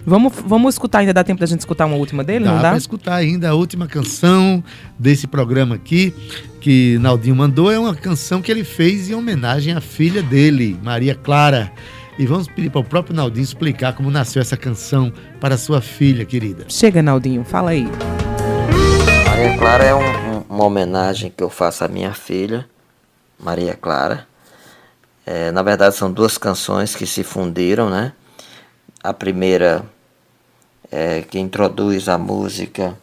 Vamos, 0.09 0.33
vamos 0.47 0.75
escutar, 0.75 1.01
ainda 1.01 1.13
dá 1.13 1.23
tempo 1.23 1.39
da 1.39 1.45
gente 1.45 1.61
escutar 1.61 1.85
uma 1.85 1.97
última 1.97 2.25
dele, 2.25 2.47
dá 2.47 2.51
não 2.51 2.63
dá? 2.63 2.69
Pra 2.71 2.79
escutar 2.79 3.15
ainda 3.17 3.51
a 3.51 3.55
última 3.55 3.87
canção 3.87 4.65
desse 4.99 5.27
programa 5.27 5.75
aqui, 5.75 6.15
que 6.63 6.97
Naldinho 6.99 7.37
mandou, 7.37 7.71
é 7.71 7.79
uma 7.79 7.95
canção 7.95 8.41
que 8.41 8.51
ele 8.51 8.65
fez 8.65 9.11
em 9.11 9.15
homenagem 9.15 9.75
à 9.75 9.83
filha 9.83 10.23
dele, 10.23 10.79
Maria 10.83 11.15
Clara. 11.15 11.71
E 12.19 12.27
vamos 12.27 12.49
pedir 12.49 12.71
para 12.71 12.81
o 12.81 12.85
próprio 12.85 13.15
Naldinho 13.15 13.45
explicar 13.45 13.93
como 13.93 14.11
nasceu 14.11 14.41
essa 14.41 14.57
canção 14.57 15.13
para 15.39 15.59
sua 15.59 15.83
filha 15.83 16.25
querida. 16.25 16.65
Chega, 16.69 17.03
Naldinho, 17.03 17.45
fala 17.45 17.73
aí. 17.73 17.87
Maria 19.27 19.59
Clara 19.59 19.85
é 19.85 19.95
um, 19.95 19.99
um, 20.01 20.45
uma 20.49 20.65
homenagem 20.65 21.31
que 21.37 21.43
eu 21.43 21.51
faço 21.51 21.85
à 21.85 21.89
minha 21.89 22.15
filha, 22.15 22.67
Maria 23.39 23.75
Clara. 23.75 24.27
É, 25.27 25.53
na 25.53 25.63
verdade, 25.63 25.95
são 25.95 26.11
duas 26.11 26.39
canções 26.39 26.97
que 26.97 27.05
se 27.05 27.23
fundiram, 27.23 27.91
né? 27.91 28.13
A 29.05 29.13
primeira 29.13 29.85
é, 30.91 31.23
que 31.23 31.39
introduz 31.39 32.09
a 32.09 32.17
música 32.17 32.97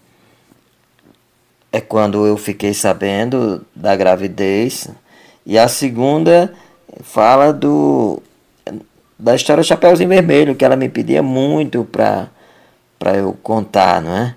é 1.71 1.81
quando 1.81 2.25
eu 2.25 2.37
fiquei 2.37 2.73
sabendo 2.73 3.65
da 3.75 3.95
gravidez 3.95 4.87
e 5.45 5.57
a 5.59 5.67
segunda 5.67 6.53
fala 7.01 7.51
do 7.51 8.21
da 9.19 9.35
história 9.35 9.61
do 9.61 9.67
Chapeuzinho 9.67 10.09
Vermelho 10.09 10.55
que 10.55 10.63
ela 10.63 10.75
me 10.75 10.89
pedia 10.89 11.21
muito 11.21 11.83
para 11.83 12.29
eu 13.17 13.37
contar, 13.43 14.01
não 14.01 14.15
é? 14.15 14.35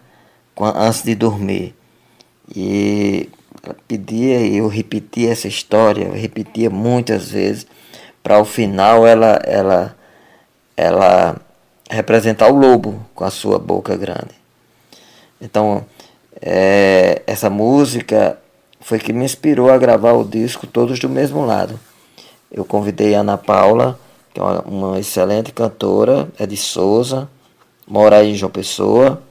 Antes 0.61 1.05
de 1.05 1.15
dormir. 1.15 1.75
E 2.55 3.29
ela 3.63 3.77
pedia 3.87 4.41
e 4.41 4.57
eu 4.57 4.67
repetia 4.67 5.31
essa 5.31 5.46
história, 5.46 6.07
eu 6.07 6.13
repetia 6.13 6.69
muitas 6.69 7.31
vezes 7.31 7.67
para 8.23 8.40
o 8.40 8.44
final 8.44 9.07
ela 9.07 9.40
ela 9.44 9.96
ela 10.77 11.40
representar 11.89 12.51
o 12.51 12.57
lobo 12.57 13.05
com 13.15 13.25
a 13.25 13.31
sua 13.31 13.59
boca 13.59 13.97
grande. 13.97 14.37
Então, 15.41 15.85
é, 16.41 17.23
essa 17.27 17.49
música 17.49 18.39
foi 18.81 18.99
que 18.99 19.13
me 19.13 19.25
inspirou 19.25 19.71
a 19.71 19.79
gravar 19.79 20.13
o 20.13 20.25
disco 20.25 20.67
Todos 20.67 20.99
do 20.99 21.09
Mesmo 21.09 21.45
Lado. 21.45 21.79
Eu 22.51 22.65
convidei 22.65 23.15
a 23.15 23.21
Ana 23.21 23.37
Paula, 23.37 23.99
que 24.33 24.41
é 24.41 24.43
uma, 24.43 24.61
uma 24.63 24.99
excelente 24.99 25.53
cantora, 25.53 26.29
é 26.39 26.47
de 26.47 26.57
Souza, 26.57 27.29
mora 27.87 28.17
aí 28.17 28.33
em 28.33 28.35
João 28.35 28.51
Pessoa. 28.51 29.23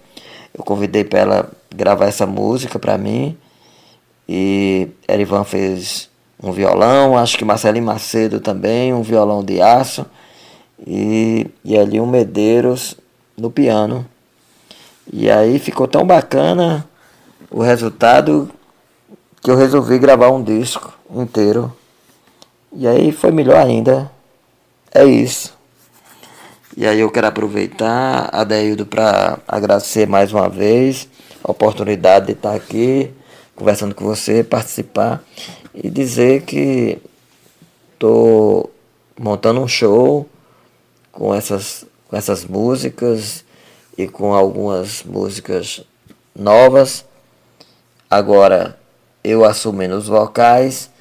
Eu 0.53 0.63
convidei 0.63 1.03
para 1.03 1.19
ela 1.19 1.51
gravar 1.73 2.07
essa 2.07 2.25
música 2.25 2.79
para 2.79 2.97
mim. 2.97 3.37
E 4.27 4.89
Erivan 5.07 5.43
fez 5.43 6.09
um 6.41 6.51
violão, 6.51 7.17
acho 7.17 7.37
que 7.37 7.45
Marcelinho 7.45 7.85
Macedo 7.85 8.39
também, 8.39 8.93
um 8.93 9.01
violão 9.01 9.43
de 9.43 9.61
aço 9.61 10.05
e, 10.85 11.47
e 11.63 11.77
ali 11.77 11.99
um 11.99 12.05
Medeiros 12.05 12.95
no 13.37 13.49
piano. 13.49 14.05
E 15.11 15.29
aí 15.29 15.57
ficou 15.59 15.87
tão 15.87 16.05
bacana 16.05 16.87
o 17.49 17.61
resultado 17.61 18.49
que 19.41 19.49
eu 19.49 19.55
resolvi 19.55 19.97
gravar 19.97 20.29
um 20.29 20.43
disco 20.43 20.93
inteiro. 21.15 21.73
E 22.73 22.87
aí 22.87 23.11
foi 23.11 23.31
melhor 23.31 23.57
ainda. 23.57 24.11
É 24.93 25.05
isso. 25.05 25.55
E 26.75 26.85
aí 26.85 26.99
eu 26.99 27.09
quero 27.09 27.27
aproveitar, 27.27 28.29
Adeildo, 28.31 28.85
para 28.85 29.39
agradecer 29.47 30.07
mais 30.07 30.31
uma 30.31 30.47
vez 30.47 31.07
a 31.43 31.49
oportunidade 31.49 32.27
de 32.27 32.31
estar 32.33 32.53
aqui 32.53 33.11
conversando 33.55 33.95
com 33.95 34.05
você, 34.05 34.43
participar 34.43 35.23
e 35.73 35.89
dizer 35.89 36.43
que 36.43 36.99
estou 37.93 38.71
montando 39.19 39.59
um 39.59 39.67
show 39.67 40.27
com 41.17 41.33
essas, 41.33 41.83
com 42.07 42.15
essas 42.15 42.45
músicas 42.45 43.43
e 43.97 44.07
com 44.07 44.35
algumas 44.35 45.01
músicas 45.03 45.83
novas. 46.35 47.03
Agora 48.07 48.77
eu 49.23 49.43
assumindo 49.43 49.97
os 49.97 50.07
vocais 50.07 50.91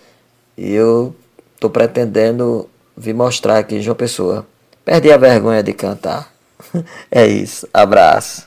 e 0.56 0.72
eu 0.72 1.14
estou 1.54 1.68
pretendendo 1.68 2.66
vir 2.96 3.14
mostrar 3.14 3.58
aqui 3.58 3.76
em 3.76 3.82
João 3.82 3.94
Pessoa. 3.94 4.46
Perdi 4.86 5.12
a 5.12 5.18
vergonha 5.18 5.62
de 5.62 5.74
cantar. 5.74 6.32
é 7.12 7.26
isso. 7.26 7.68
Abraço. 7.74 8.45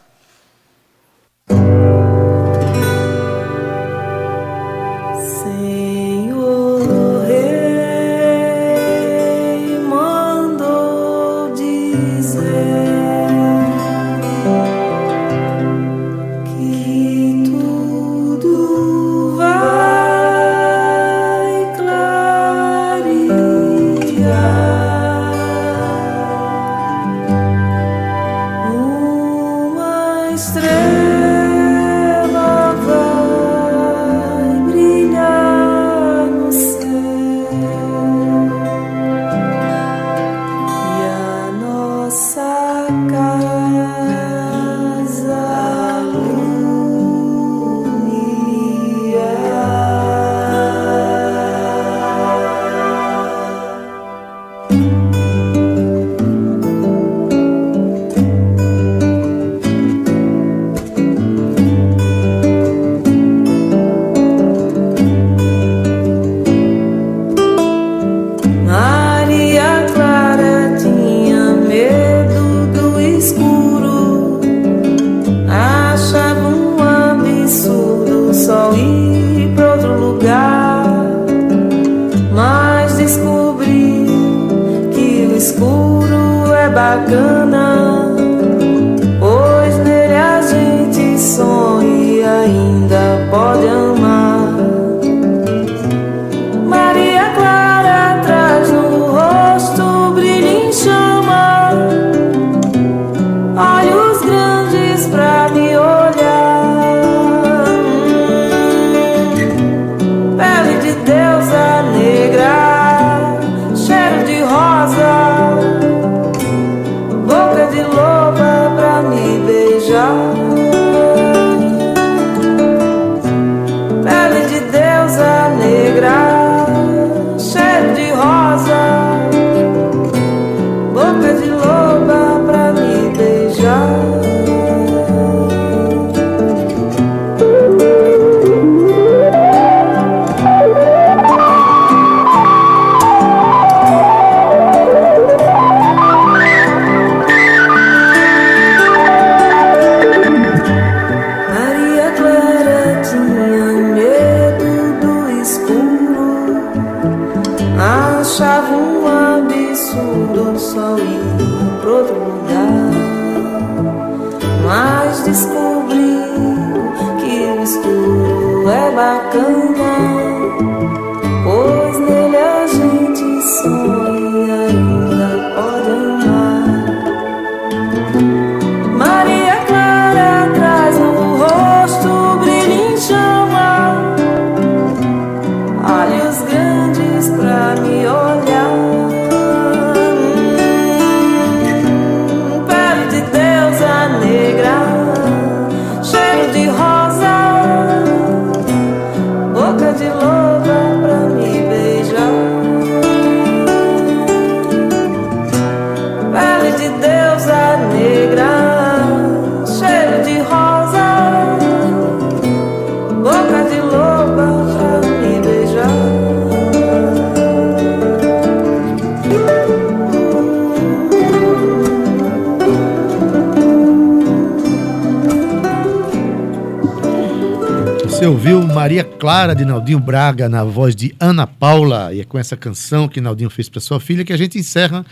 Ouviu 228.29 228.61
Maria 228.61 229.03
Clara 229.03 229.55
de 229.55 229.65
Naldinho 229.65 229.99
Braga 229.99 230.47
na 230.47 230.63
voz 230.63 230.95
de 230.95 231.15
Ana 231.19 231.47
Paula. 231.47 232.13
E 232.13 232.21
é 232.21 232.23
com 232.23 232.37
essa 232.37 232.55
canção 232.55 233.07
que 233.07 233.19
Naldinho 233.19 233.49
fez 233.49 233.67
para 233.67 233.81
sua 233.81 233.99
filha 233.99 234.23
que 234.23 234.31
a 234.31 234.37
gente 234.37 234.59
encerra 234.59 235.03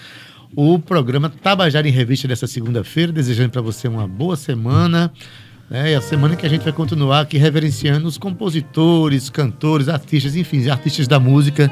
o 0.56 0.78
programa 0.78 1.28
Tabajara 1.28 1.88
em 1.88 1.92
Revista 1.92 2.28
dessa 2.28 2.46
segunda-feira. 2.46 3.12
Desejando 3.12 3.50
para 3.50 3.62
você 3.62 3.88
uma 3.88 4.08
boa 4.08 4.36
semana. 4.36 5.12
E 5.72 5.96
a 5.96 6.02
semana 6.02 6.36
que 6.36 6.46
a 6.46 6.50
gente 6.50 6.62
vai 6.62 6.72
continuar 6.72 7.22
aqui 7.22 7.40
reverenciando 7.40 8.08
os 8.08 8.20
compositores, 8.20 9.32
cantores, 9.32 9.90
artistas, 9.90 10.36
enfim, 10.36 10.70
artistas 10.70 11.08
da 11.08 11.20
música 11.20 11.72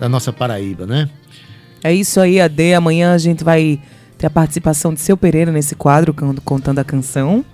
da 0.00 0.08
nossa 0.08 0.32
Paraíba, 0.32 0.84
né? 0.84 1.08
É 1.84 1.94
isso 1.94 2.18
aí, 2.18 2.40
AD. 2.40 2.74
Amanhã 2.74 3.14
a 3.14 3.18
gente 3.18 3.44
vai 3.44 3.80
ter 4.18 4.26
a 4.26 4.30
participação 4.30 4.92
de 4.92 4.98
Seu 4.98 5.16
Pereira 5.16 5.52
nesse 5.52 5.76
quadro, 5.76 6.12
contando 6.44 6.80
a 6.80 6.84
canção. 6.84 7.44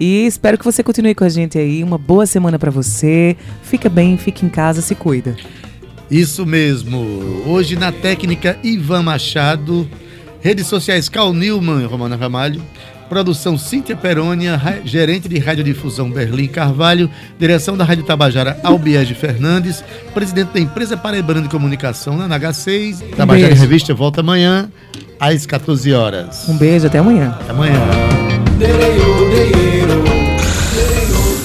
E 0.00 0.24
espero 0.26 0.56
que 0.56 0.64
você 0.64 0.82
continue 0.82 1.14
com 1.14 1.24
a 1.24 1.28
gente 1.28 1.58
aí. 1.58 1.84
Uma 1.84 1.98
boa 1.98 2.24
semana 2.24 2.58
pra 2.58 2.70
você. 2.70 3.36
Fica 3.62 3.90
bem, 3.90 4.16
fica 4.16 4.46
em 4.46 4.48
casa, 4.48 4.80
se 4.80 4.94
cuida. 4.94 5.36
Isso 6.10 6.46
mesmo. 6.46 6.98
Hoje 7.46 7.76
na 7.76 7.92
técnica 7.92 8.58
Ivan 8.64 9.02
Machado, 9.02 9.86
redes 10.40 10.66
sociais 10.66 11.10
Cal 11.10 11.34
Newman 11.34 11.82
e 11.82 11.84
Romana 11.84 12.16
Ramalho, 12.16 12.62
produção 13.10 13.58
Cíntia 13.58 13.94
Perônia, 13.94 14.58
gerente 14.86 15.28
de 15.28 15.38
radiodifusão 15.38 16.10
Berlim 16.10 16.48
Carvalho, 16.48 17.10
direção 17.38 17.76
da 17.76 17.84
Rádio 17.84 18.04
Tabajara 18.04 18.58
Albiege 18.64 19.14
Fernandes, 19.14 19.84
presidente 20.14 20.48
da 20.54 20.60
empresa 20.60 20.96
Paraibana 20.96 21.42
de 21.42 21.48
Comunicação 21.48 22.16
na 22.16 22.26
NH6. 22.26 23.02
Tabajara 23.16 23.46
em 23.46 23.48
beijo. 23.50 23.60
Revista 23.60 23.94
volta 23.94 24.20
amanhã 24.20 24.70
às 25.20 25.44
14 25.44 25.92
horas. 25.92 26.48
Um 26.48 26.56
beijo, 26.56 26.86
até 26.86 26.98
amanhã. 26.98 27.36
Até 27.38 27.50
amanhã. 27.50 27.78